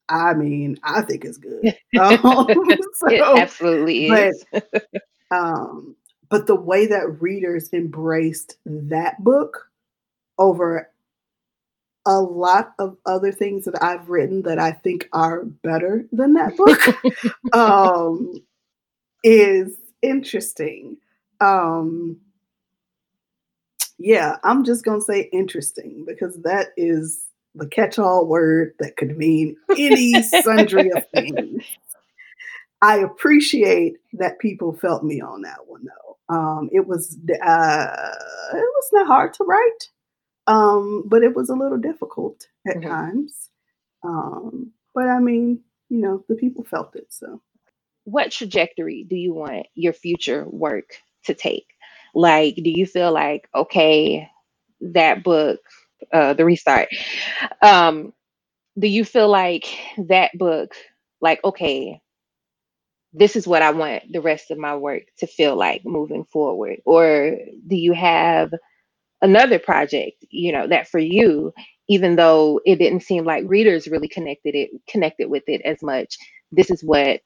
[0.09, 1.69] I mean, I think it's good.
[1.97, 4.33] Um, It so absolutely but,
[5.31, 5.95] um
[6.29, 9.69] but the way that readers embraced that book
[10.39, 10.89] over
[12.05, 16.55] a lot of other things that I've written that I think are better than that
[16.55, 18.43] book um,
[19.23, 20.97] is interesting.
[21.41, 22.17] Um,
[23.97, 29.55] yeah, I'm just gonna say interesting because that is the catch-all word that could mean
[29.77, 31.63] any sundry of things.
[32.81, 36.35] I appreciate that people felt me on that one though.
[36.35, 38.11] Um, it was uh,
[38.53, 39.89] it was not hard to write,
[40.47, 42.87] um, but it was a little difficult at Mhm.
[42.87, 43.49] times.
[44.03, 47.07] Um, but I mean, you know, the people felt it.
[47.11, 47.41] So
[48.05, 50.91] What trajectory do you want your future work
[51.25, 51.67] to take?
[52.13, 54.29] Like, do you feel like, okay,
[54.81, 55.59] that book,
[56.13, 56.89] uh, The Restart,
[57.61, 58.13] um,
[58.79, 59.65] do you feel like
[59.97, 60.75] that book,
[61.21, 62.01] like, okay,
[63.13, 66.79] this is what I want the rest of my work to feel like moving forward?
[66.85, 68.53] Or do you have
[69.21, 71.53] another project, you know, that for you,
[71.87, 76.17] even though it didn't seem like readers really connected it connected with it as much,
[76.51, 77.21] this is what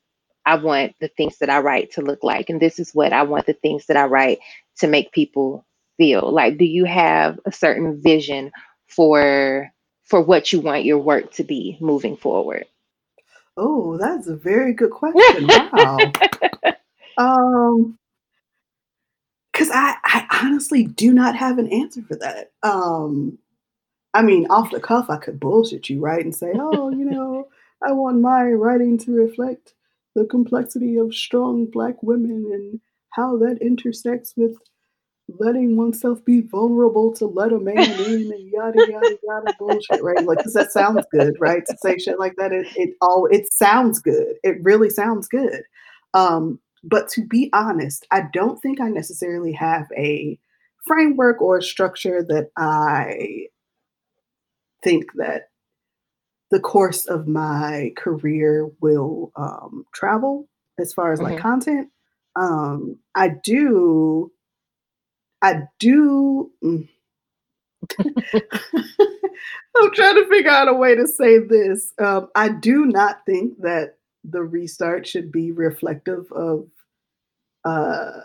[0.45, 3.23] I want the things that I write to look like, and this is what I
[3.23, 4.39] want the things that I write
[4.80, 5.65] to make people
[5.97, 6.32] feel.
[6.34, 8.52] Like, do you have a certain vision
[8.88, 9.69] for
[10.06, 12.65] for what you want your work to be moving forward?
[13.58, 15.47] Oh, that's a very good question.
[15.73, 15.99] Wow.
[17.17, 17.98] Um,
[19.60, 22.52] because I, I honestly do not have an answer for that.
[22.63, 23.38] Um,
[24.13, 26.24] I mean, off the cuff, I could bullshit you, right?
[26.24, 27.50] And say, oh, you know,
[27.86, 29.74] I want my writing to reflect
[30.15, 34.56] the complexity of strong black women and how that intersects with
[35.38, 40.24] letting oneself be vulnerable to let a man in and yada yada yada bullshit, right?
[40.26, 41.63] Like, because that sounds good, right?
[41.67, 44.36] To say shit like that, it it all it sounds good.
[44.41, 45.63] It really sounds good.
[46.13, 50.39] Um, but to be honest, I don't think I necessarily have a
[50.85, 53.47] framework or a structure that I
[54.83, 55.49] think that
[56.51, 60.47] the course of my career will um, travel
[60.79, 61.41] as far as like Mhm.
[61.41, 61.89] content.
[62.35, 64.31] Um, I do,
[65.41, 66.51] I do.
[66.63, 66.87] mm.
[69.77, 71.93] I'm trying to figure out a way to say this.
[71.99, 76.67] Um, I do not think that the restart should be reflective of
[77.65, 78.21] uh,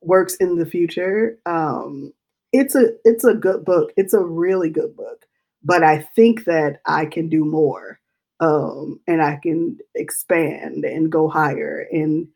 [0.00, 1.38] works in the future.
[1.46, 2.12] Um,
[2.52, 3.92] it's a it's a good book.
[3.96, 5.26] It's a really good book,
[5.62, 7.98] but I think that I can do more,
[8.40, 12.28] um, and I can expand and go higher and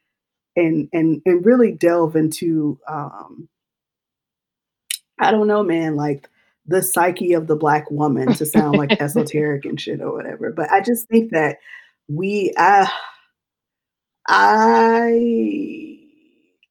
[0.57, 3.49] and and and really delve into um,
[5.19, 6.29] I don't know, man, like
[6.67, 10.53] the psyche of the black woman to sound like esoteric and shit or whatever.
[10.53, 11.59] But I just think that
[12.09, 12.87] we uh,
[14.29, 15.99] I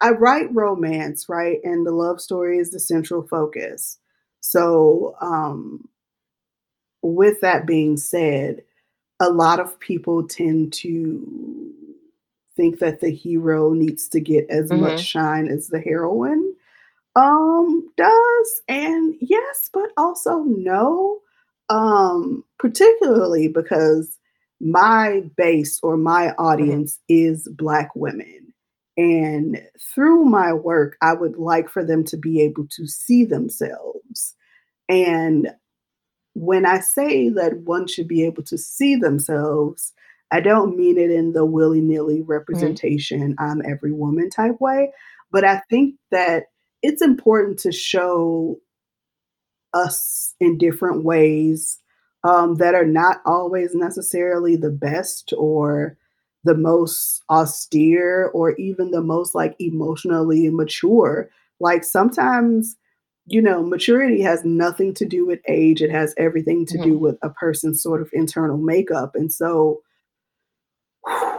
[0.02, 1.60] I write romance, right?
[1.64, 3.98] And the love story is the central focus.
[4.42, 5.90] So, um,
[7.02, 8.64] with that being said,
[9.20, 11.74] a lot of people tend to
[12.58, 15.04] think that the hero needs to get as much Mhm.
[15.04, 16.54] shine as the heroine
[17.16, 21.20] um does and yes but also no
[21.70, 24.17] um particularly because
[24.60, 28.54] my base or my audience is black women.
[28.98, 29.62] And
[29.94, 34.34] through my work i would like for them to be able to see themselves.
[34.90, 35.50] And
[36.34, 39.92] when i say that one should be able to see themselves
[40.32, 42.28] i don't mean it in the willy-nilly Mhm.
[42.28, 44.92] representation i'm every woman type way
[45.32, 46.44] but i think that
[46.84, 48.60] it's important to show
[49.74, 51.80] us in different ways
[52.24, 55.98] um, that are not always necessarily the best or
[56.44, 61.30] the most austere or even the most like emotionally mature.
[61.60, 62.76] Like sometimes,
[63.26, 67.00] you know, maturity has nothing to do with age, it has everything to do Mhm.
[67.00, 69.16] with a person's sort of internal makeup.
[69.16, 69.82] And so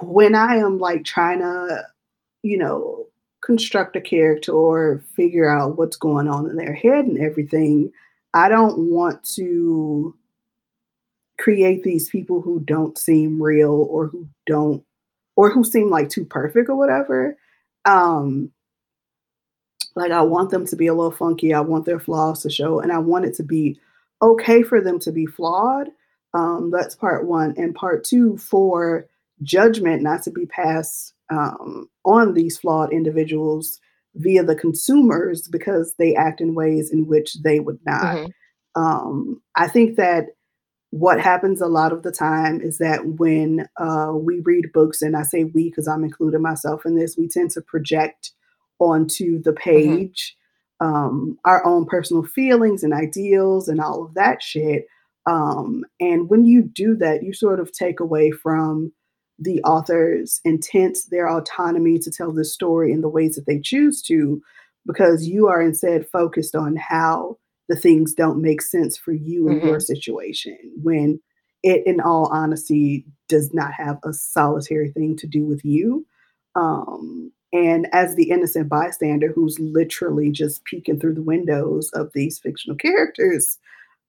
[0.03, 1.85] when I am like trying to
[2.45, 3.07] you know,
[3.45, 7.93] construct a character or figure out what's going on in their head and everything,
[8.35, 10.15] I don't want to
[11.39, 14.85] create these people who don't seem real or who don't
[15.37, 17.37] or who seem like too perfect or whatever.
[17.85, 18.51] Um,
[19.95, 21.55] like I want them to be a little funky.
[21.55, 23.79] I want their flaws to show, and I want it to be
[24.23, 25.89] okay for them to be flawed.
[26.35, 29.07] Um, that's part one, and part two for
[29.43, 33.79] judgment not to be passed um, on these flawed individuals
[34.15, 38.17] via the consumers because they act in ways in which they would not.
[38.17, 38.33] Mhm.
[38.75, 40.27] Um, I think that
[40.91, 45.17] what happens a lot of the time is that when uh, we read books, and
[45.17, 48.33] I say we because I'm including myself in this, we tend to project
[48.79, 49.57] onto the Mhm.
[49.57, 50.37] page,
[50.81, 54.87] um, our own personal feelings and ideals and all of that shit.
[55.27, 58.93] Um, and when you do that, you sort of take away from
[59.39, 64.01] the author's intent, their autonomy to tell the story in the ways that they choose
[64.03, 64.41] to,
[64.87, 67.37] because you are instead focused on how
[67.69, 69.83] the things don't make sense for you and your Mhm.
[69.83, 71.21] situation when
[71.63, 76.07] it, in all honesty, does not have a solitary thing to do with you.
[76.55, 82.39] Um, and as the innocent bystander who's literally just peeking through the windows of these
[82.39, 83.59] fictional characters,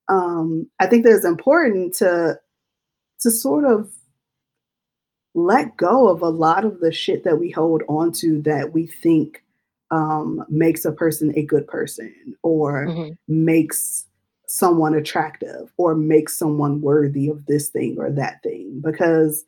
[0.08, 2.40] um, I think that it's important to
[3.20, 3.92] to sort of
[5.34, 8.86] let go of a lot of the shit that we hold on to that we
[8.86, 9.44] think
[9.90, 12.12] um, makes a person a good person
[12.42, 13.16] or Mhm.
[13.28, 14.06] makes
[14.46, 18.80] someone attractive or makes someone worthy of this thing or that thing.
[18.80, 19.44] Because,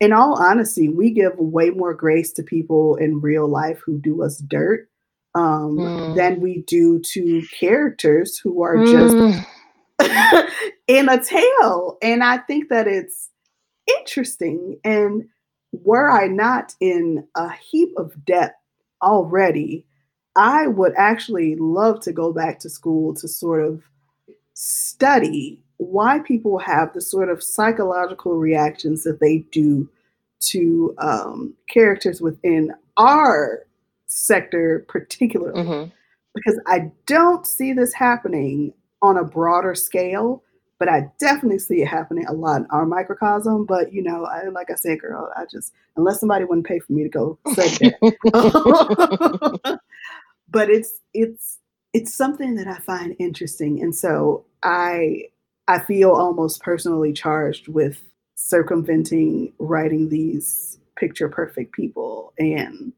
[0.00, 4.22] in all honesty, we give way more grace to people in real life who do
[4.22, 4.88] us dirt
[5.34, 6.14] um, Mm.
[6.16, 9.44] than we do to characters who are just Mm.
[10.88, 11.98] in a tale.
[12.02, 13.28] And I think that it's
[13.98, 14.80] interesting.
[14.82, 15.28] And
[15.72, 18.56] were I not in a heap of debt
[19.02, 19.84] already,
[20.36, 23.82] I would actually love to go back to school to sort of
[24.54, 29.88] study why people have the sort of psychological reactions that they do
[30.40, 33.64] to um, characters within our
[34.06, 35.92] sector, particularly Mhm.
[36.34, 38.72] because I don't see this happening
[39.02, 40.42] on a broader scale,
[40.80, 43.66] but I definitely see it happening a lot in our microcosm.
[43.66, 46.94] But you know, I like I said, girl, I just unless somebody wouldn't pay for
[46.94, 49.80] me to go study that.
[50.48, 51.58] but it's it's
[51.92, 53.82] it's something that I find interesting.
[53.82, 55.24] And so I
[55.68, 58.02] I feel almost personally charged with
[58.34, 62.94] circumventing writing these picture perfect people and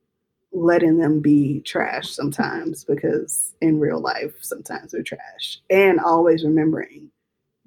[0.53, 7.11] letting them be trash sometimes because in real life sometimes they're trash and always remembering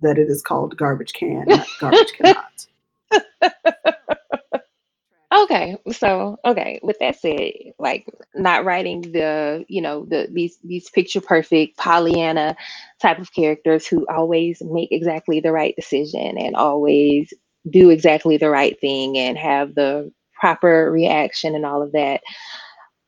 [0.05, 2.65] that it is called garbage can not garbage cannot
[5.35, 10.89] Okay, so okay, with that said, like not writing the, you know, the these these
[10.89, 12.55] picture perfect Pollyanna
[13.01, 17.33] type of characters who always make exactly the right decision and always
[17.69, 22.21] do exactly the right thing and have the proper reaction and all of that.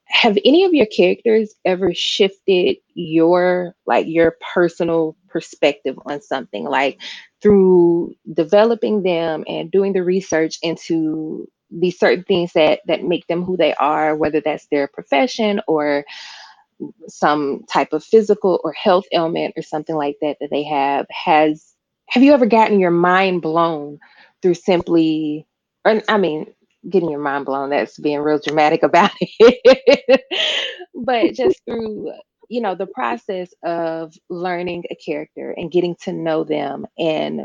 [0.10, 6.66] Have any of your characters ever shifted your like your personal perspective on something?
[6.66, 6.99] Like
[7.41, 13.43] through developing them and doing the research into these certain things that that make them
[13.43, 16.03] who they are, whether that's their profession or
[17.08, 21.74] some type of physical or health ailment or something like that that they have has
[22.10, 23.99] have you ever gotten your mind blown
[24.41, 25.47] through simply
[25.86, 26.47] or I mean
[26.89, 30.21] getting your mind blown that's being real dramatic about it.
[30.95, 32.11] But just through
[32.49, 37.41] you know the process of learning a character and getting to know them and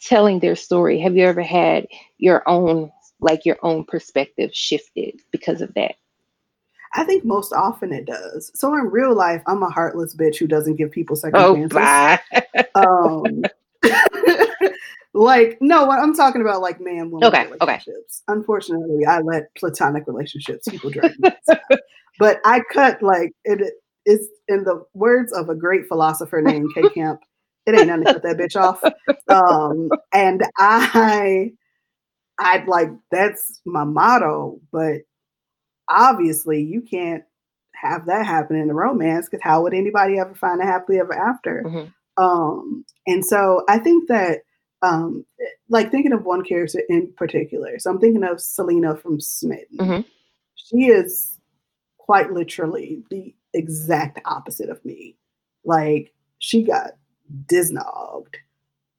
[0.00, 1.86] telling their story have you ever had
[2.18, 5.94] your own like your own perspective shifted because of that?
[6.96, 8.52] I think most often it does.
[8.54, 11.74] So in real life i'm a heartless bitch who doesn't give people second oh chances.
[11.74, 12.20] bye.
[12.74, 13.42] Um
[15.14, 17.56] like no i'm talking about like man woman okay okay.
[17.60, 18.22] relationships.
[18.28, 21.30] Unfortunately i let platonic relationships people drag me
[22.18, 23.74] but i cut like it
[24.06, 26.82] is in the words of a great philosopher named k.
[26.90, 27.20] Camp
[27.66, 28.82] it ain't nothing to cut that bitch off.
[29.28, 31.52] Um and i
[32.40, 35.02] i'd like that's my motto but
[35.88, 37.22] obviously you can't
[37.74, 41.14] have that happen in a romance because how would anybody ever find a happily ever
[41.14, 41.62] after?
[41.62, 41.84] Hmm
[42.16, 44.40] um and so i think that
[44.84, 45.24] um
[45.68, 47.78] like thinking of one character in particular.
[47.78, 49.78] So i'm thinking of selena from smitten.
[49.78, 50.00] Hmm
[50.64, 51.38] she is
[51.98, 55.16] quite literally the exact opposite of me.
[55.64, 56.92] Like she got
[57.46, 58.36] disnogged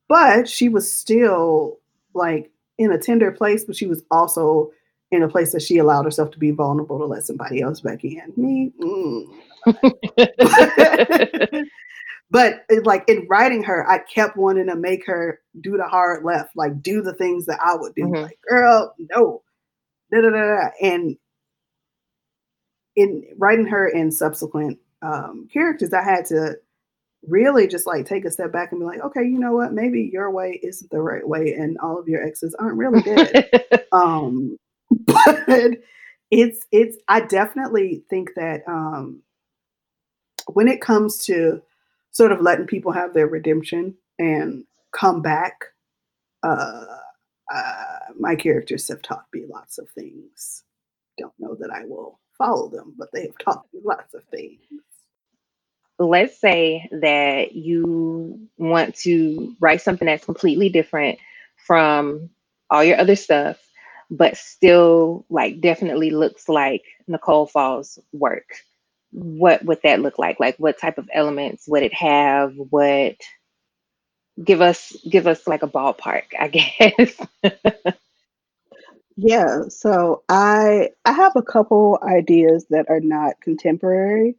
[0.07, 1.79] but she was still
[2.13, 4.71] like in a tender place but she was also
[5.11, 8.03] in a place that she allowed herself to be vulnerable to let somebody else back
[8.03, 8.33] in.
[8.35, 9.27] Me mm.
[12.31, 16.23] but it, like in writing her i kept wanting to make her do the hard
[16.23, 19.41] left like do the things that i would do hmm like girl no.
[20.11, 20.69] Da, da, da, da.
[20.83, 21.17] and
[22.95, 26.55] in writing her in subsequent um, characters i had to
[27.27, 29.73] really just like take a step back and be like okay you know what?
[29.73, 33.49] Maybe your way isn't the right way and all of your exes aren't really dead
[33.91, 34.57] um
[35.05, 35.71] but
[36.31, 39.21] it's it's i definitely think that um
[40.53, 41.61] when it comes to
[42.15, 44.63] sort of letting people have their redemption and
[44.93, 45.65] come back,
[46.43, 46.85] uh,
[47.53, 50.63] uh, my characters have taught me lots of things.
[51.17, 54.59] Don't know that I will follow them, but they have taught me lots of things.
[55.99, 61.19] Let's say that you want to write something that's completely different
[61.67, 62.29] from
[62.69, 63.57] all your other stuff,
[64.09, 68.55] but still like definitely looks like Nicole Falls' work.
[69.15, 70.39] What would that look like?
[70.39, 72.53] Like what type of elements would it have?
[72.57, 73.15] What
[74.43, 77.19] give us give us like a ballpark, I guess.
[79.17, 84.35] Yeah, so I I have a couple ideas that are not contemporary.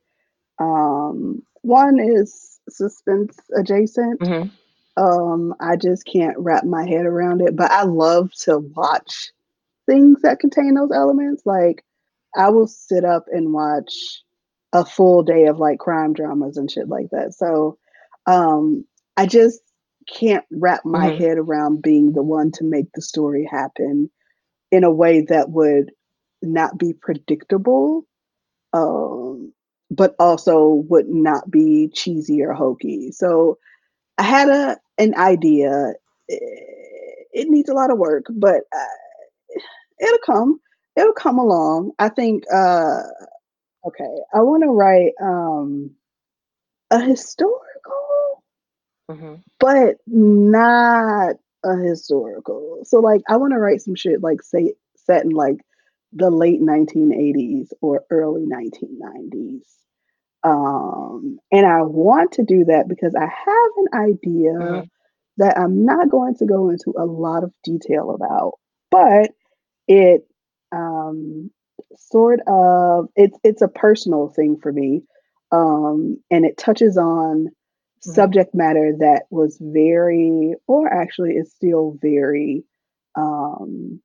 [0.61, 4.23] Um, one is suspense adjacent.
[4.23, 4.51] Mhm.
[4.97, 9.33] Um, I just can't wrap my head around it, but I love to watch
[9.87, 11.45] things that contain those elements.
[11.47, 11.85] Like,
[12.37, 14.23] I will sit up and watch
[14.77, 17.35] a full day of like crime dramas and shit like that.
[17.35, 17.79] So,
[18.27, 18.85] um,
[19.17, 19.61] I just
[20.09, 21.19] can't wrap my Mhm.
[21.19, 24.11] head around being the one to make the story happen
[24.73, 25.93] in a way that would
[26.43, 28.07] not be predictable,
[28.75, 29.53] um,
[29.91, 33.13] but also would not be cheesy or hokey.
[33.13, 33.59] So
[34.19, 35.95] I had a an idea.
[36.29, 38.97] It needs a lot of work, but uh,
[40.01, 40.61] it'll come.
[40.97, 41.93] It'll come along.
[41.99, 42.45] I think.
[42.53, 43.03] Uh,
[43.87, 45.93] okay, I want to write um,
[46.91, 48.43] a historical
[49.11, 49.43] Mhm.
[49.59, 52.81] but not a historical.
[52.85, 55.59] So like I want to write some shit like say set in like
[56.13, 59.67] the late 1980s or early 1990s.
[60.45, 64.89] Um and I want to do that because I have an idea Mhm.
[65.39, 68.55] that I'm not going to go into a lot of detail about,
[68.91, 69.33] but
[69.89, 70.27] it
[70.73, 71.51] um
[71.97, 75.03] sort of it's it's a personal thing for me.
[75.53, 77.49] Um and it touches on
[78.07, 78.15] Mhm.
[78.15, 82.65] subject matter that was very or actually is still very
[83.17, 84.01] um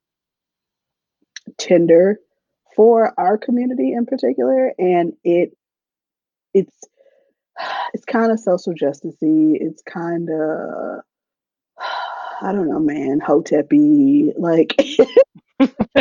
[1.57, 2.17] tender
[2.75, 5.51] for our community in particular and it
[6.53, 6.75] it's
[7.93, 11.01] it's kind of social justicey it's kind of
[12.43, 14.75] I don't know, man, Hotepi, like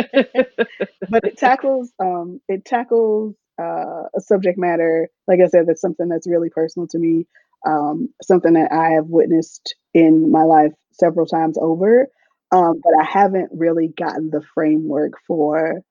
[1.09, 6.09] but it tackles um it tackles uh, a subject matter like i said that's something
[6.09, 7.25] that's really personal to me
[7.67, 12.07] um something that i have witnessed in my life several times over
[12.51, 15.81] um but i haven't really gotten the framework for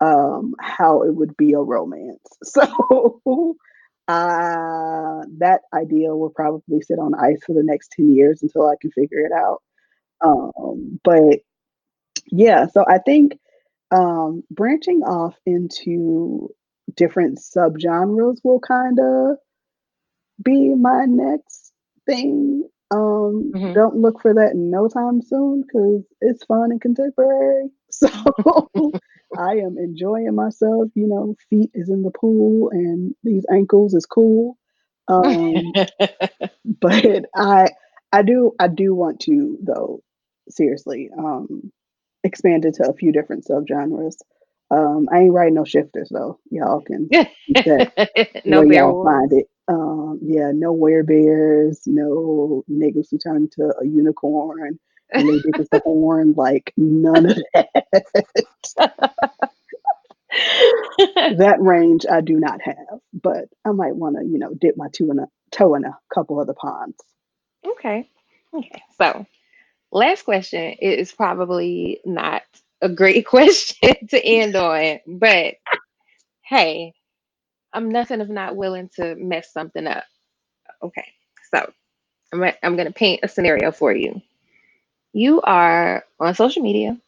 [0.00, 2.18] um how it would be a romance.
[2.44, 3.56] So
[4.08, 8.74] uh that idea will probably sit on ice for the next 10 years until i
[8.80, 9.62] can figure it out.
[10.22, 11.40] Um but
[12.30, 13.38] yeah so i think
[13.92, 16.48] um, branching off into
[16.96, 19.36] different subgenres will kind of
[20.42, 21.72] be my next
[22.06, 22.68] thing.
[22.90, 23.72] Um, Mhm.
[23.72, 27.70] don't look for that no time soon because it's fun and contemporary.
[27.90, 28.94] So
[29.36, 30.88] I am enjoying myself.
[30.94, 34.56] You know, feet is in the pool and these ankles is cool.
[35.08, 35.74] Um,
[36.64, 37.70] but I
[38.12, 40.02] I do I do want to though
[40.48, 41.72] seriously um
[42.24, 44.16] expand to a few different subgenres.
[44.70, 46.38] Um, I ain't writing no shifters though.
[46.50, 49.48] Y'all can that No where y'all find it.
[49.68, 54.78] Um, yeah, no bears, no niggas who turn into a unicorn
[55.12, 56.34] and they it's a horn.
[56.36, 57.84] Like none of that.
[61.38, 64.88] that range I do not have, but I might want to, you know, dip my
[64.88, 66.96] toe in a toe in a couple of the ponds.
[67.66, 68.08] Okay.
[68.54, 68.82] Okay.
[68.98, 69.26] So,
[69.92, 72.42] last question is probably not
[72.82, 75.56] a great question to end on, but
[76.42, 76.94] hey,
[77.72, 80.04] I'm nothing if not willing to mess something up.
[80.82, 81.06] Okay.
[81.52, 81.72] So,
[82.32, 84.22] I'm, I'm going to paint a scenario for you.
[85.14, 86.98] You are on social media,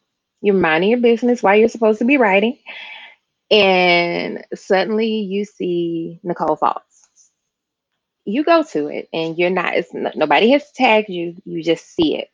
[0.43, 2.59] you're minding your business while you're supposed to be writing,
[3.51, 6.83] and suddenly you see Nicole Falls.
[8.27, 12.19] You go to it, and you're not, it's, nobody has tagged you, you just see
[12.19, 12.31] it.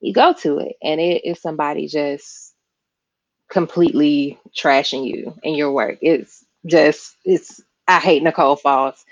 [0.00, 2.54] You go to it, and it is somebody just
[3.50, 5.98] completely trashing you and your work.
[6.02, 9.04] It's just, it's, I hate Nicole Falls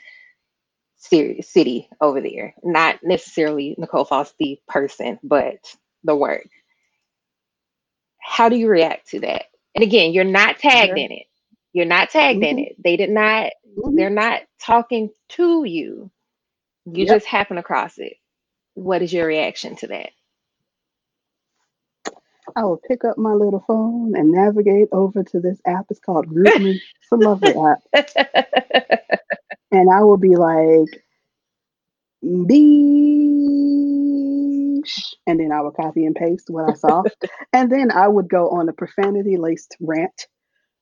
[0.96, 2.54] city, over there.
[2.64, 5.56] Not necessarily Nicole Falls, the person, but
[6.04, 6.48] the work.
[8.20, 9.46] How do you react to that?
[9.74, 11.26] And again, you're not tagged in it.
[11.72, 12.76] You're not tagged in mhm, it.
[12.82, 16.10] They did not, mhm, they're not talking to you.
[16.86, 17.08] You yep.
[17.08, 18.14] just happen across it.
[18.74, 20.10] What is your reaction to that?
[22.56, 25.86] I will pick up my little phone and navigate over to this app.
[25.90, 26.76] It's called GroupMe.
[26.76, 27.82] It's a lovely app.
[29.72, 31.02] And I will be like,
[32.24, 32.54] Beesh.
[35.26, 37.02] And then I would copy and paste what I saw.
[37.52, 40.26] And then I would go on a profanity laced rant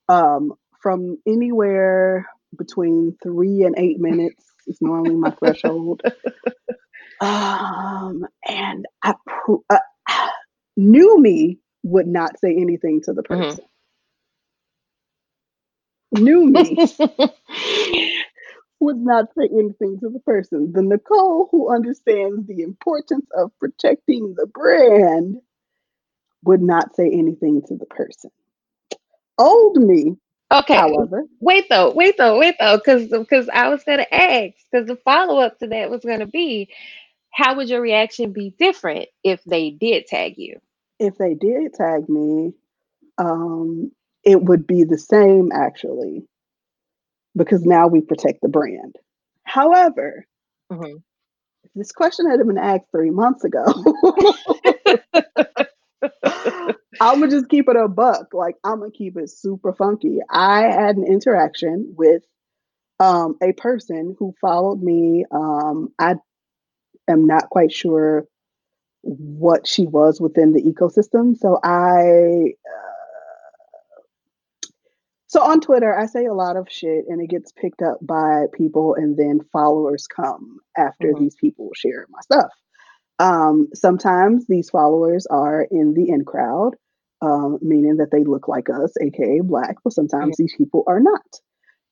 [0.09, 0.53] um,
[0.83, 6.03] from anywhere between three and eight minutes is normally my threshold.
[7.21, 9.15] Um, and I
[9.71, 9.79] uh,
[10.77, 13.57] knew me would not say anything to the Mhm.
[13.57, 13.65] person.
[16.13, 16.79] Knew me
[18.81, 20.73] would not say anything to the person.
[20.73, 25.37] The Nicole who understands the importance of protecting the brand
[26.45, 28.31] would not say anything to the person.
[29.39, 30.17] Old me,
[30.53, 30.83] Okay.
[30.83, 34.97] however, Wait though, wait though, wait though, because because I was gonna ask, because the
[34.97, 36.71] follow up to that was gonna be,
[37.33, 40.61] how would your reaction be different if they did tag you?
[41.03, 42.55] If they did tag me,
[43.19, 43.91] um,
[44.25, 46.27] it would be the same actually,
[47.37, 48.97] because now we protect the brand.
[49.45, 50.27] However,
[50.71, 51.03] Mhm.
[51.65, 53.65] if this question had been asked three months ago,
[57.01, 58.33] I'm gonna just keep it a buck.
[58.33, 60.19] Like I'm gonna keep it super funky.
[60.31, 62.23] I had an interaction with
[63.01, 65.25] um, a person who followed me.
[65.31, 66.17] Um, I
[67.09, 68.27] am not quite sure
[69.03, 71.37] what she was within the ecosystem.
[71.37, 74.01] So I, uh,
[75.27, 78.47] so on Twitter, I say a lot of shit and it gets picked up by
[78.53, 81.19] people, and then followers come after Mhm.
[81.19, 82.53] these people share my stuff.
[83.19, 86.77] Um, sometimes these followers are in the in crowd,
[87.21, 91.41] um, meaning that they look like us, aka black, but sometimes these people are not.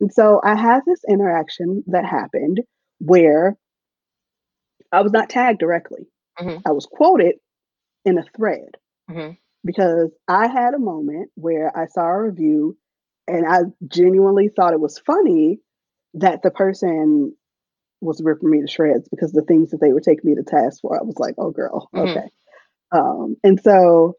[0.01, 2.61] And so I had this interaction that happened
[2.99, 3.57] where
[4.93, 6.07] I was not tagged directly.
[6.41, 6.63] Mhm.
[6.67, 7.37] I was quoted
[8.05, 8.77] in a thread
[9.11, 9.37] Mhm.
[9.65, 12.77] because I had a moment where I saw a review
[13.29, 15.61] and I genuinely thought it was funny
[16.15, 17.37] that the person
[18.01, 20.81] was ripping me to shreds because the things that they were taking me to task
[20.81, 22.11] for, I was like, oh girl, Mhm.
[22.11, 22.31] okay.
[22.93, 24.17] Um, and so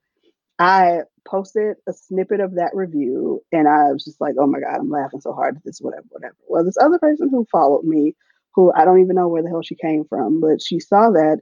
[0.59, 4.77] I posted a snippet of that review and I was just like, oh my God,
[4.79, 6.35] I'm laughing so hard at this, whatever, whatever.
[6.47, 8.15] Well, this other person who followed me,
[8.55, 11.41] who I don't even know where the hell she came from, but she saw that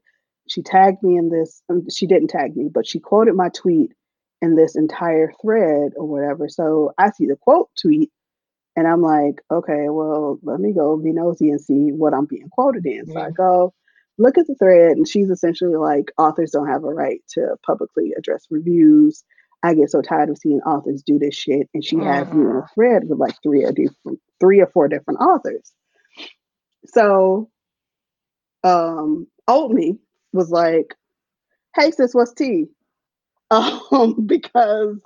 [0.50, 3.94] she tagged me in this, um, she didn't tag me, but she quoted my tweet
[4.42, 6.50] in this entire thread or whatever.
[6.50, 8.12] So I see the quote tweet
[8.76, 12.50] and I'm like, okay, well, let me go be nosy and see what I'm being
[12.50, 13.06] quoted in.
[13.08, 13.36] So I Mhm.
[13.36, 13.74] go
[14.18, 18.14] look at the thread, and she's essentially like, authors don't have a right to publicly
[18.18, 19.24] address reviews.
[19.64, 21.70] I get so tired of seeing authors do this shit.
[21.74, 22.70] And she has me in a Mhm.
[22.74, 25.74] thread with like three or different, three or four different authors.
[26.86, 27.50] So
[28.64, 29.98] um old me
[30.34, 30.96] was like,
[31.76, 32.68] hey sis, what's tea?
[33.52, 34.98] Um, because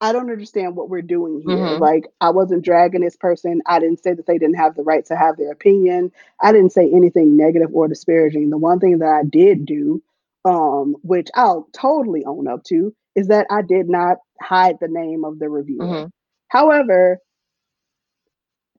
[0.00, 1.76] I don't understand what we're doing here.
[1.76, 1.80] Mhm.
[1.80, 3.60] Like, I wasn't dragging this person.
[3.66, 6.10] I didn't say that they didn't have the right to have their opinion.
[6.40, 8.48] I didn't say anything negative or disparaging.
[8.48, 10.02] The one thing that I did do,
[10.46, 15.24] um, which I'll totally own up to, is that I did not hide the name
[15.24, 15.84] of the reviewer.
[15.84, 16.10] Mhm.
[16.48, 17.18] However,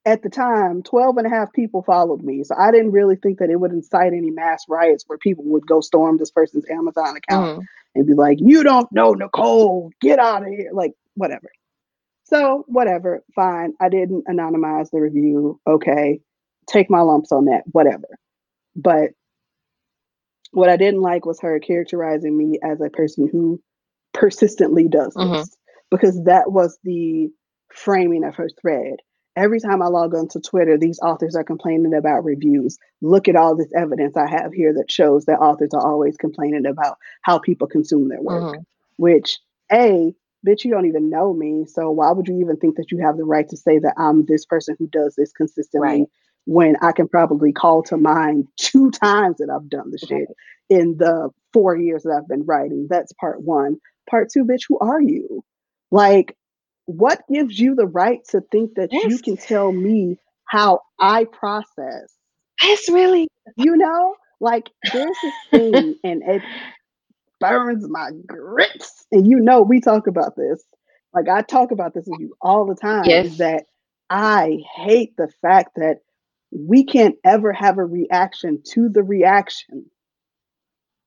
[0.05, 2.43] at the time, 12 and a half people followed me.
[2.43, 5.67] So I didn't really think that it would incite any mass riots where people would
[5.67, 7.65] go storm this person's Amazon account Mhm.
[7.95, 10.71] and be like, you don't know Nicole, get out of here.
[10.73, 11.49] Like, whatever.
[12.23, 13.73] So, whatever, fine.
[13.79, 15.59] I didn't anonymize the review.
[15.67, 16.21] Okay.
[16.67, 18.07] Take my lumps on that, whatever.
[18.75, 19.11] But
[20.51, 23.61] what I didn't like was her characterizing me as a person who
[24.13, 25.45] persistently does this Mhm.
[25.89, 27.31] because that was the
[27.71, 28.97] framing of her thread.
[29.37, 32.77] Every time I log onto Twitter, these authors are complaining about reviews.
[33.01, 36.65] Look at all this evidence I have here that shows that authors are always complaining
[36.65, 38.55] about how people consume their work.
[38.55, 38.65] Mhm.
[38.97, 39.39] Which,
[39.71, 40.13] A,
[40.45, 41.65] bitch, you don't even know me.
[41.65, 44.25] So why would you even think that you have the right to say that I'm
[44.25, 46.09] this person who does this consistently Right.
[46.45, 50.35] when I can probably call to mind two times that I've done the shit Right.
[50.69, 52.87] in the four years that I've been writing?
[52.89, 53.77] That's part one.
[54.09, 55.43] Part two, bitch, who are you?
[55.89, 56.35] Like,
[56.97, 62.15] what gives you the right to think that you can tell me how I process?
[62.61, 66.43] that's really You know, like there's this thing, and it
[67.39, 69.05] burns my grips.
[69.11, 70.63] And you know, we talk about this.
[71.13, 73.19] Like I talk about this with you all the time.
[73.19, 73.37] Is yes.
[73.37, 73.65] that
[74.09, 75.97] I hate the fact that
[76.51, 79.89] we can't ever have a reaction to the reaction.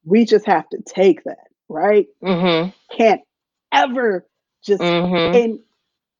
[0.04, 2.06] We just have to take that, right?
[2.22, 2.70] Mm-hmm.
[2.96, 3.22] Can't
[3.72, 4.26] ever
[4.64, 5.32] just Mhm.
[5.32, 5.62] in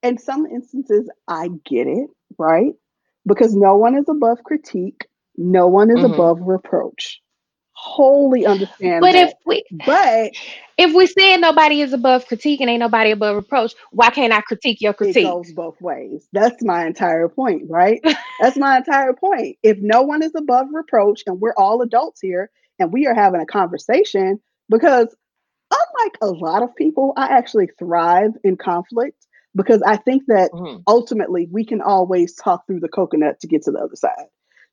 [0.05, 2.74] in some instances I get it, right?
[3.26, 6.05] Because no one is above critique, no one is Mhm.
[6.05, 7.20] above reproach.
[7.74, 10.32] Wholly understand But if we But
[10.78, 14.40] if we said nobody is above critique and ain't nobody above reproach, why can't I
[14.42, 15.16] critique your critique?
[15.18, 15.22] it critique?
[15.22, 16.28] goes both ways.
[16.32, 18.00] That's my entire point, right?
[18.40, 19.59] That's my entire point.
[19.62, 23.40] If no one is above reproach and we're all adults here and we are having
[23.40, 25.14] a conversation, because
[25.70, 29.24] unlike a lot of people, I actually thrive in conflict.
[29.55, 30.82] Because I think that mm-hmm.
[30.86, 34.26] ultimately we can always talk through the coconut to get to the other side.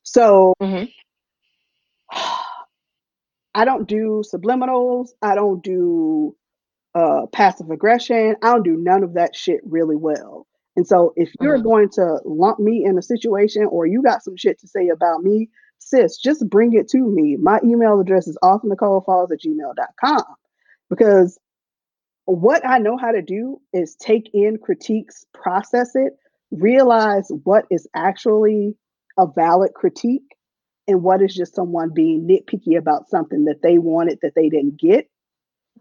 [0.03, 0.85] So mm-hmm.
[3.53, 5.09] I don't do subliminals.
[5.21, 6.35] I don't do
[6.95, 8.35] uh, passive aggression.
[8.41, 10.47] I don't do none of that shit really well.
[10.75, 11.67] And so if you're mm-hmm.
[11.67, 15.21] going to lump me in a situation or you got some shit to say about
[15.21, 17.37] me, sis, just bring it to me.
[17.41, 20.23] My email address is authornicolefalls at gmail.com
[20.89, 21.37] because
[22.39, 26.13] what I know how to do is take in critiques, process it,
[26.51, 28.75] realize what is actually
[29.17, 30.35] a valid critique
[30.87, 34.79] and what is just someone being nitpicky about something that they wanted that they didn't
[34.79, 35.09] get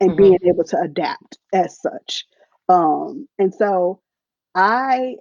[0.01, 0.23] and mm-hmm.
[0.23, 2.25] being able to adapt as such.
[2.69, 4.01] Um, and so
[4.55, 5.17] I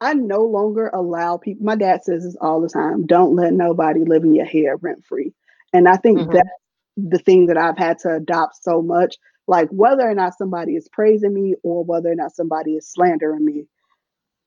[0.00, 4.00] I no longer allow people my dad says this all the time, don't let nobody
[4.04, 5.32] live in your head rent free.
[5.72, 6.32] And I think mm-hmm.
[6.32, 6.48] that's
[6.96, 9.16] the thing that I've had to adopt so much.
[9.48, 13.44] Like whether or not somebody is praising me or whether or not somebody is slandering
[13.44, 13.66] me,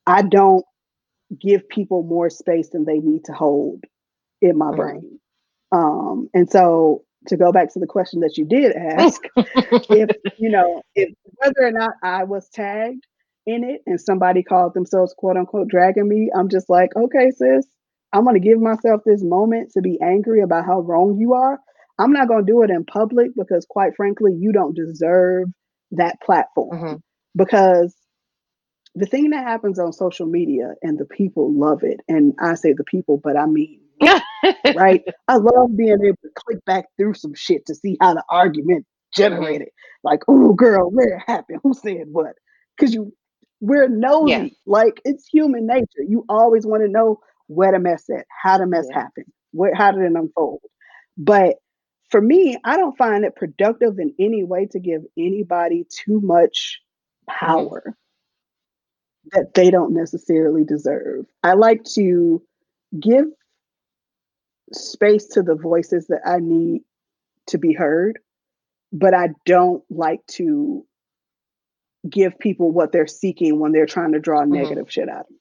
[0.05, 0.65] I don't
[1.39, 3.83] give people more space than they need to hold
[4.41, 4.75] in my mm-hmm.
[4.75, 5.19] brain.
[5.71, 10.49] Um, and so to go back to the question that you did ask, if you
[10.49, 13.05] know, if whether or not I was tagged
[13.45, 17.67] in it and somebody called themselves quote unquote dragging me, I'm just like, okay, sis,
[18.13, 21.59] I'm gonna give myself this moment to be angry about how wrong you are.
[21.99, 25.49] I'm not gonna do it in public because quite frankly, you don't deserve
[25.91, 26.77] that platform.
[26.77, 26.95] Mm-hmm.
[27.35, 27.95] Because
[28.95, 32.73] the thing that happens on social media and the people love it, and I say
[32.73, 33.81] the people, but I mean
[34.75, 35.03] right?
[35.27, 38.85] I love being able to click back through some shit to see how the argument
[39.15, 39.67] generated.
[39.67, 40.07] Mm-hmm.
[40.07, 41.59] Like, oh, girl, where it happened?
[41.63, 42.33] Who said what?
[42.77, 43.13] Because you,
[43.59, 44.31] we're nosy.
[44.31, 44.47] Yeah.
[44.65, 46.03] Like it's human nature.
[46.07, 49.01] You always want to know where the mess at, how the mess yeah.
[49.01, 50.61] happened, where, how did it unfold.
[51.17, 51.55] But
[52.09, 56.81] for me, I don't find it productive in any way to give anybody too much
[57.29, 57.45] mm-hmm.
[57.45, 57.95] power
[59.31, 61.25] that they don't necessarily deserve.
[61.43, 62.41] I like to
[62.99, 63.25] give
[64.73, 66.81] space to the voices that I need
[67.47, 68.19] to be heard,
[68.91, 70.85] but I don't like to
[72.09, 74.53] give people what they're seeking when they're trying to draw mm-hmm.
[74.53, 75.37] negative shit out of me.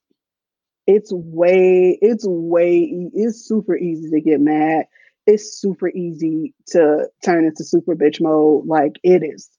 [0.87, 4.87] It's way, it's way, it's super easy to get mad.
[5.29, 8.67] It's super easy to turn into super bitch mode.
[8.67, 9.51] Like it is,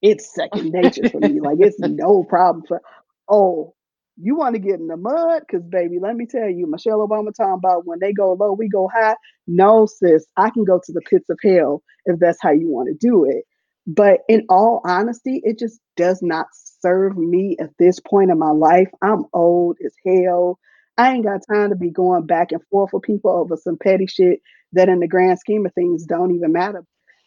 [0.00, 1.40] it's second nature for me.
[1.42, 2.80] Like it's no problem for,
[3.28, 3.74] oh,
[4.16, 5.42] you want to get in the mud?
[5.42, 8.68] Because, baby, let me tell you, Michelle Obama talking about when they go low, we
[8.68, 9.16] go high.
[9.48, 12.88] No, sis, I can go to the pits of hell if that's how you want
[12.88, 13.44] to do it.
[13.88, 18.52] But in all honesty, it just does not serve me at this point in my
[18.52, 18.88] life.
[19.02, 20.60] I'm old as hell.
[20.96, 24.06] I ain't got time to be going back and forth with people over some petty
[24.06, 24.40] shit
[24.76, 26.84] that in the grand scheme of things don't even matter.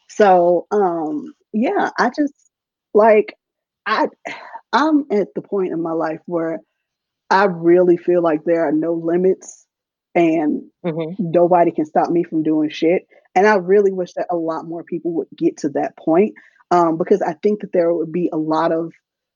[0.10, 2.34] So um yeah, I just
[2.93, 3.36] like
[3.86, 4.08] I
[4.74, 6.60] I'm at the point in my life where
[7.30, 9.66] I really feel like there are no limits
[10.16, 11.14] and mm-hmm.
[11.20, 13.08] nobody can stop me from doing shit.
[13.36, 16.34] And I really wish that a lot more people would get to that point
[16.72, 18.91] um, because I think that there would be a lot of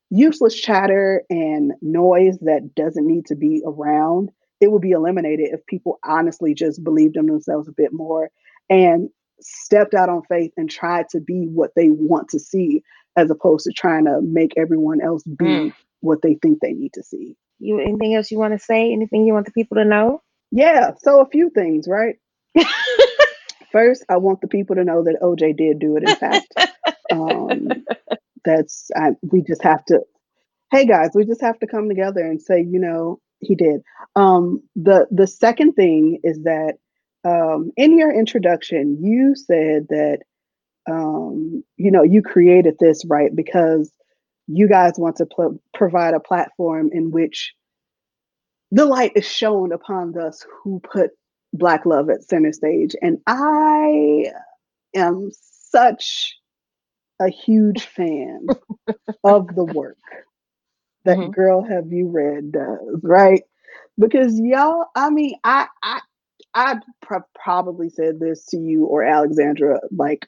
[0.09, 4.29] useless chatter and noise that doesn't need to be around.
[4.63, 8.29] It would be eliminated if people honestly just believed in themselves a bit more
[8.69, 9.09] and
[9.41, 12.81] stepped out on faith and tried to be what they want to see
[13.17, 15.73] as opposed to trying to make everyone else be mm.
[15.99, 17.35] what they think they need to see.
[17.59, 18.93] You anything else you want to say?
[18.93, 20.21] Anything you want the people to know?
[20.49, 22.15] Yeah, so a few things, right?
[23.73, 26.07] First, I want the people to know that OJ did do it.
[26.07, 26.53] In fact,
[27.11, 27.67] um,
[28.45, 30.03] that's I, we just have to.
[30.71, 33.81] Hey guys, we just have to come together and say, you know, he did.
[34.15, 36.75] Um, the the second thing is that
[37.25, 40.19] um, in your introduction, you said that
[40.89, 43.91] um, you know you created this right because
[44.47, 47.53] you guys want to pl- provide a platform in which
[48.71, 51.11] the light is shown upon those who put
[51.53, 52.95] Black love at center stage.
[53.01, 54.25] And I
[54.95, 55.29] am
[55.69, 56.35] such
[57.21, 58.47] a huge fan
[59.23, 59.97] of the work
[61.05, 61.31] that mm-hmm.
[61.31, 63.43] Girl Have You Read does, right?
[63.99, 66.01] Because y'all, I mean, I I
[66.53, 70.27] I pr- probably said this to you or Alexandra like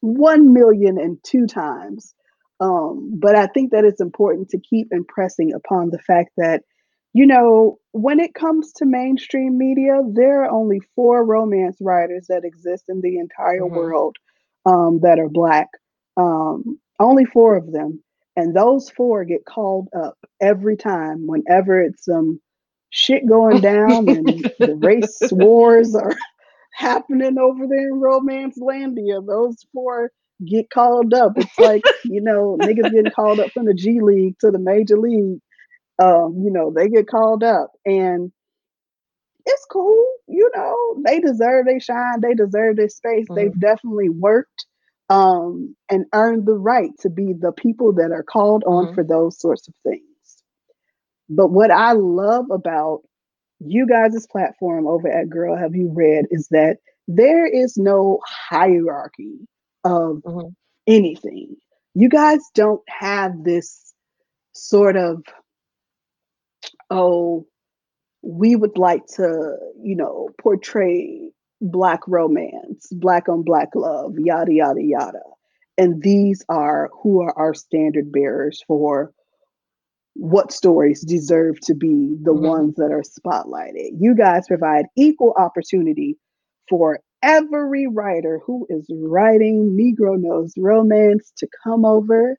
[0.00, 2.14] one million and two times
[2.60, 6.62] um, but I think that it's important to keep impressing upon the fact that,
[7.12, 12.44] you know, when it comes to mainstream media, there are only four romance writers that
[12.44, 13.76] exist in the entire mm-hmm.
[13.76, 14.16] world
[14.66, 15.68] um, that are Black.
[16.16, 18.02] Um, only four of them.
[18.38, 22.40] And those four get called up every time whenever it's some um,
[22.90, 24.28] shit going down and
[24.60, 26.14] the race wars are
[26.72, 29.26] happening over there in Romance Landia.
[29.26, 30.12] Those four
[30.46, 31.32] get called up.
[31.34, 34.96] It's like, you know, niggas getting called up from the G League to the major
[34.96, 35.40] league.
[35.98, 38.30] Um, you know, they get called up and
[39.46, 43.24] it's cool, you know, they deserve they shine, they deserve this space.
[43.24, 43.34] Mm-hmm.
[43.34, 44.66] They've definitely worked
[45.08, 48.94] um, and earned the right to be the people that are called on mm-hmm.
[48.94, 50.02] for those sorts of things.
[51.28, 53.02] But what I love about
[53.60, 59.38] you guys' platform over at Girl Have You Read is that there is no hierarchy
[59.84, 60.48] of mm-hmm.
[60.86, 61.56] anything.
[61.94, 63.94] You guys don't have this
[64.52, 65.22] sort of,
[66.90, 67.46] oh,
[68.22, 71.30] we would like to, you know, portray
[71.60, 75.22] black romance, black on black love, yada, yada, yada.
[75.76, 79.12] And these are who are our standard bearers for
[80.14, 82.46] what stories deserve to be the mm-hmm.
[82.46, 83.90] ones that are spotlighted.
[83.98, 86.18] You guys provide equal opportunity
[86.68, 92.36] for every writer who is writing Negro Knows romance to come over,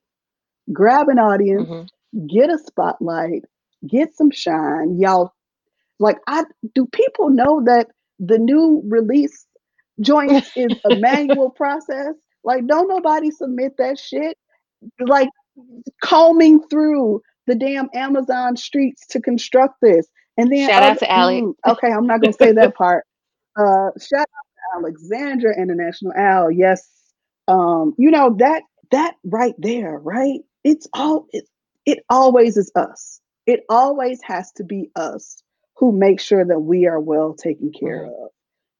[0.73, 2.27] grab an audience, mm-hmm.
[2.27, 3.45] get a spotlight,
[3.87, 4.99] get some shine.
[4.99, 5.33] Y'all,
[5.99, 6.43] like, I
[6.75, 7.87] do people know that
[8.19, 9.45] the new release
[10.01, 12.13] joint is a manual process?
[12.43, 14.37] Like, don't nobody submit that shit.
[14.99, 15.29] Like,
[16.01, 20.07] combing through the damn Amazon streets to construct this.
[20.37, 21.43] And then shout out to Alec.
[21.43, 23.05] Mm, okay, I'm not gonna say that part.
[23.57, 26.49] Uh, shout out to Alexandra International Al.
[26.49, 26.87] Yes,
[27.49, 30.39] um, you know that that right there, right?
[30.63, 31.45] It's all it,
[31.85, 33.19] it always is us.
[33.45, 35.43] It always has to be us
[35.79, 38.23] who make sure that we are well taken care mm-hmm.
[38.23, 38.29] of.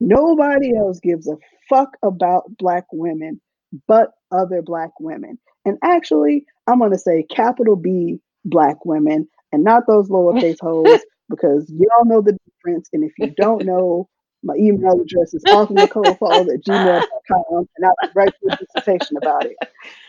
[0.01, 1.37] Nobody else gives a
[1.69, 3.41] fuck about black women
[3.87, 5.39] but other black women.
[5.65, 10.99] And actually, I'm going to say capital B black women and not those lowercase hoes
[11.29, 12.89] because y'all know the difference.
[12.93, 14.09] And if you don't know,
[14.43, 19.57] my email address is authornicolefalls at gmail.com and I'll write you a dissertation about it.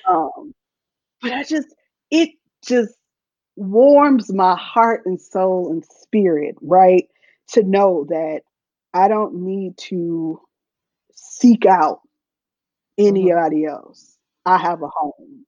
[0.08, 0.54] Um,
[1.22, 1.68] but I just,
[2.10, 2.30] it
[2.66, 2.94] just
[3.60, 7.08] warms my heart and soul and spirit, right?
[7.52, 8.40] To know that
[8.94, 10.40] I don't need to
[11.12, 12.00] seek out
[12.98, 13.74] anybody mm-hmm.
[13.74, 14.16] else.
[14.46, 15.44] I have a home,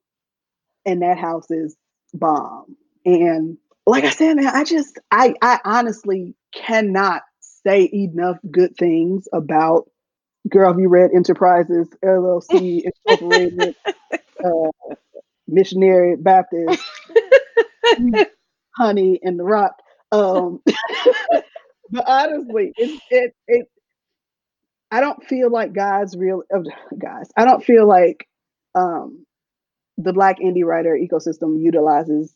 [0.85, 1.75] and that house is
[2.13, 2.77] bomb.
[3.05, 9.27] And like I said, man, I just, I, I honestly cannot say enough good things
[9.33, 9.89] about
[10.49, 13.75] Girl Have You Read Enterprises LLC Incorporated,
[14.13, 14.95] uh,
[15.47, 16.81] Missionary Baptist,
[18.77, 19.75] Honey and the Rock.
[20.11, 20.61] Um,
[21.89, 23.67] but honestly, it, it, it,
[24.91, 26.61] I don't feel like guys real uh,
[26.97, 27.29] guys.
[27.35, 28.27] I don't feel like
[28.75, 29.25] um,
[29.97, 32.33] the Black indie writer ecosystem utilizes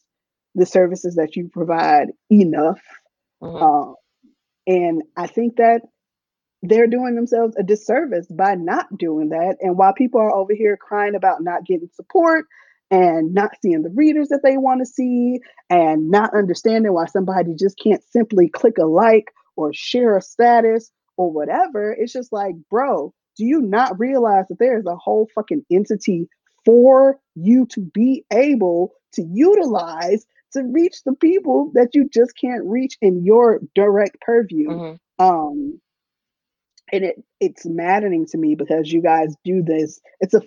[0.55, 2.82] the services that you provide enough.
[3.41, 3.64] Mm-hmm.
[3.64, 3.95] Um,
[4.66, 5.82] and I think that
[6.64, 9.58] they're doing themselves a disservice by not doing that.
[9.62, 12.45] And while people are over here crying about not getting support
[12.90, 17.54] and not seeing the readers that they want to see and not understanding why somebody
[17.54, 22.56] just can't simply click a like or share a status or whatever, it's just like,
[22.70, 26.30] bro, do you not realize that there is a whole fucking entity
[26.64, 32.64] for you to be able to utilize to reach the people that you just can't
[32.66, 34.70] reach in your direct purview.
[34.70, 35.26] Mm-hmm.
[35.26, 35.80] Um,
[36.92, 40.00] and it it's maddening to me because you guys do this.
[40.22, 40.42] It's a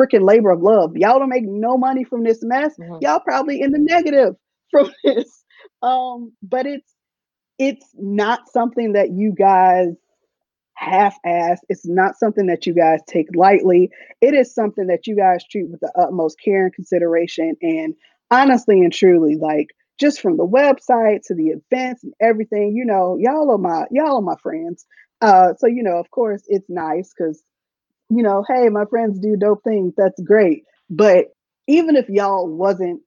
[0.00, 0.96] freaking labor of love.
[0.96, 2.74] Y'all don't make no money from this mess.
[2.78, 2.96] Mm-hmm.
[3.00, 4.34] Y'all probably in the negative
[4.70, 5.44] from this.
[5.82, 6.94] Um, but it's
[7.58, 9.88] it's not something that you guys
[10.74, 11.60] half-assed.
[11.68, 13.90] It's not something that you guys take lightly.
[14.20, 17.54] It is something that you guys treat with the utmost care and consideration.
[17.62, 17.94] And
[18.30, 19.68] honestly and truly, like
[20.00, 24.16] just from the website to the events and everything, you know, y'all are my y'all
[24.16, 24.86] are my friends.
[25.20, 27.44] Uh, so you know, of course, it's nice because
[28.14, 29.94] you know, hey, my friends do dope things.
[29.96, 30.64] That's great.
[30.90, 31.26] But
[31.66, 33.00] even if y'all wasn't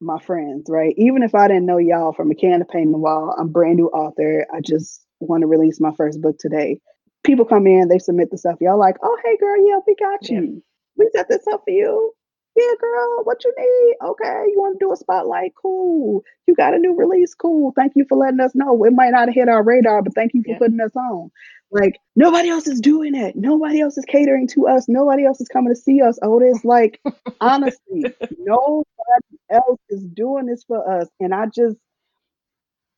[0.00, 0.94] my friends, right?
[0.96, 3.48] Even if I didn't know y'all from a can of paint in the wall, I'm
[3.48, 4.46] brand new author.
[4.52, 6.80] I just want to release my first book today
[7.24, 8.56] people come in, they submit the stuff.
[8.60, 10.42] Y'all like, oh, hey, girl, yeah, we got you.
[10.42, 10.60] Yeah.
[10.96, 12.12] We set this up for you.
[12.56, 13.96] Yeah, girl, what you need?
[14.06, 15.54] Okay, you want to do a spotlight?
[15.60, 16.22] Cool.
[16.46, 17.34] You got a new release?
[17.34, 17.72] Cool.
[17.74, 18.84] Thank you for letting us know.
[18.84, 20.58] It might not hit our radar, but thank you for yeah.
[20.58, 21.30] putting us on.
[21.72, 23.34] Like, nobody else is doing it.
[23.34, 24.88] Nobody else is catering to us.
[24.88, 26.18] Nobody else is coming to see us.
[26.22, 27.00] Oh, Otis, like,
[27.40, 28.04] honestly,
[28.38, 31.08] nobody else is doing this for us.
[31.18, 31.76] And I just,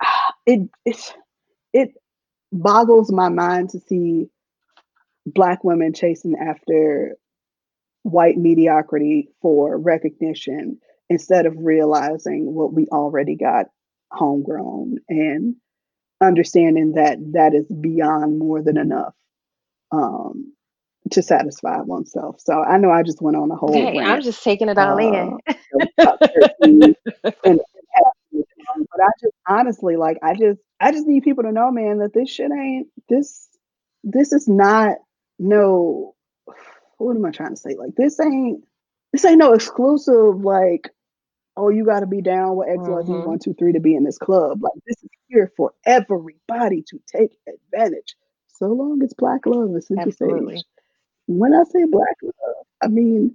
[0.46, 1.14] it, it,
[1.72, 1.94] it,
[2.52, 4.28] boggles my mind to see
[5.26, 7.16] black women chasing after
[8.08, 10.78] white mediocrity for recognition
[11.08, 13.66] instead of realizing what we already got
[14.12, 15.56] homegrown and
[16.20, 19.14] understanding that that is beyond more than enough.
[19.92, 20.52] Um,
[21.12, 22.40] to satisfy oneself.
[22.40, 23.72] So I know I just went on a whole.
[23.72, 25.38] Hey, rant, I'm just taking it all in.
[26.04, 26.16] uh,
[26.60, 26.96] and,
[27.44, 27.60] and
[28.32, 32.12] but I just honestly like I just I just need people to know, man, that
[32.12, 33.48] this shit ain't this
[34.02, 34.96] this is not
[35.38, 36.15] no
[36.98, 37.74] what am I trying to say?
[37.74, 38.64] Like this ain't
[39.12, 40.90] this ain't no exclusive like
[41.56, 43.24] oh you got to be down with XYZ Mhm.
[43.26, 44.62] one two three to be in this club.
[44.62, 48.16] Like this is here for everybody to take advantage.
[48.48, 50.56] So long as black love is center Absolutely.
[50.56, 50.64] stage.
[51.26, 53.34] When I say black love, I mean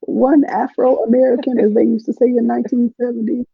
[0.00, 3.44] one Afro American, as they used to say in 1970,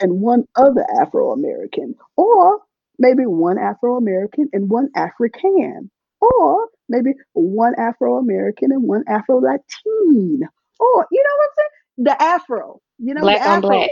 [0.00, 2.60] and one other Afro American, or
[2.98, 5.90] maybe one Afro American and one African,
[6.20, 10.40] or maybe one Afro American and one Afro Latin,
[10.80, 11.68] or you know what I'm saying?
[11.98, 13.68] The Afro, you know, Black on Afro.
[13.70, 13.90] black.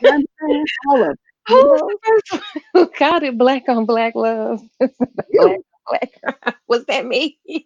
[0.00, 0.64] You?
[0.88, 1.18] All of.
[1.46, 4.62] Who know, the first one who called it black on black love?
[4.78, 6.56] black black.
[6.68, 7.38] was that me?
[7.46, 7.60] yeah,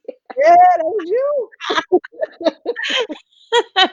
[0.76, 1.50] that was you.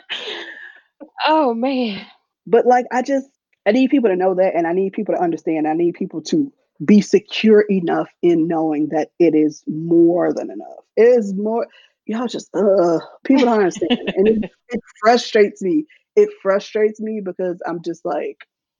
[1.28, 2.06] oh man.
[2.48, 3.28] But like, I just,
[3.66, 5.68] I need people to know that, and I need people to understand.
[5.68, 6.52] I need people to
[6.84, 10.84] be secure enough in knowing that it is more than enough.
[10.96, 11.68] It is more.
[12.06, 15.86] Y'all just, uh, people don't understand, and it, it frustrates me.
[16.16, 18.38] It frustrates me because I'm just like,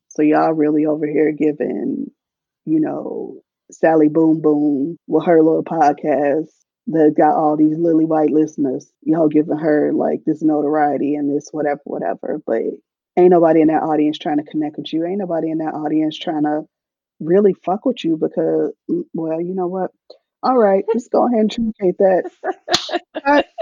[0.10, 2.12] so y'all really over here giving,
[2.66, 3.42] you know,
[3.72, 6.50] Sally Boom Boom with her little podcast
[6.88, 8.92] that got all these lily white listeners.
[9.02, 12.42] Y'all giving her like this notoriety and this whatever, whatever.
[12.46, 12.62] But
[13.18, 15.06] ain't nobody in that audience trying to connect with you.
[15.06, 16.66] Ain't nobody in that audience trying to
[17.20, 19.92] really fuck with you because, mm, well, you know what?
[20.44, 22.32] All right, let's go ahead and truncate that.
[23.16, 23.44] I,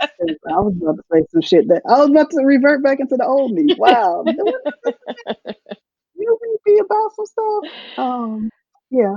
[0.00, 3.16] I was about to say some shit that I was about to revert back into
[3.16, 3.74] the old me.
[3.76, 4.24] Wow,
[6.14, 7.98] you be about some stuff.
[7.98, 8.50] Um,
[8.90, 9.16] yeah,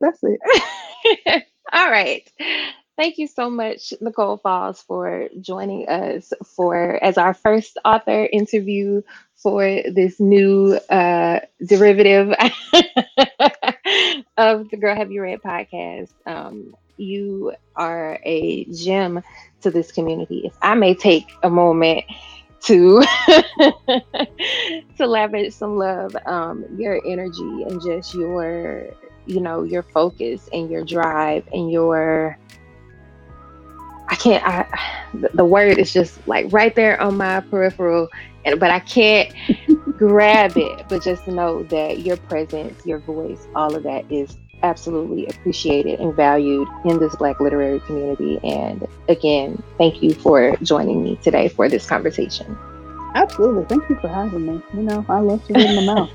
[0.00, 1.44] that's it.
[1.72, 2.30] All right.
[2.96, 9.02] Thank you so much, Nicole Falls, for joining us for as our first author interview
[9.44, 12.30] for this new uh, derivative
[14.38, 16.08] of the Girl Have You Read podcast.
[16.26, 19.22] Um, you are a gem
[19.60, 20.42] to this community.
[20.46, 22.04] If I may take a moment
[22.62, 23.02] to
[24.96, 28.86] to lavish some love, um, your energy and just your
[29.26, 32.38] you know your focus and your drive and your
[34.08, 34.66] I can't I
[35.12, 38.08] the- word is just like right there on my peripheral
[38.44, 39.32] and but I can't
[39.96, 45.26] grab it but just know that your presence your voice all of that is absolutely
[45.26, 51.16] appreciated and valued in this black literary community and again thank you for joining me
[51.22, 52.56] today for this conversation
[53.14, 53.64] Absolutely.
[53.66, 54.60] Thank you for having me.
[54.74, 56.10] You know, I love to read my mouth.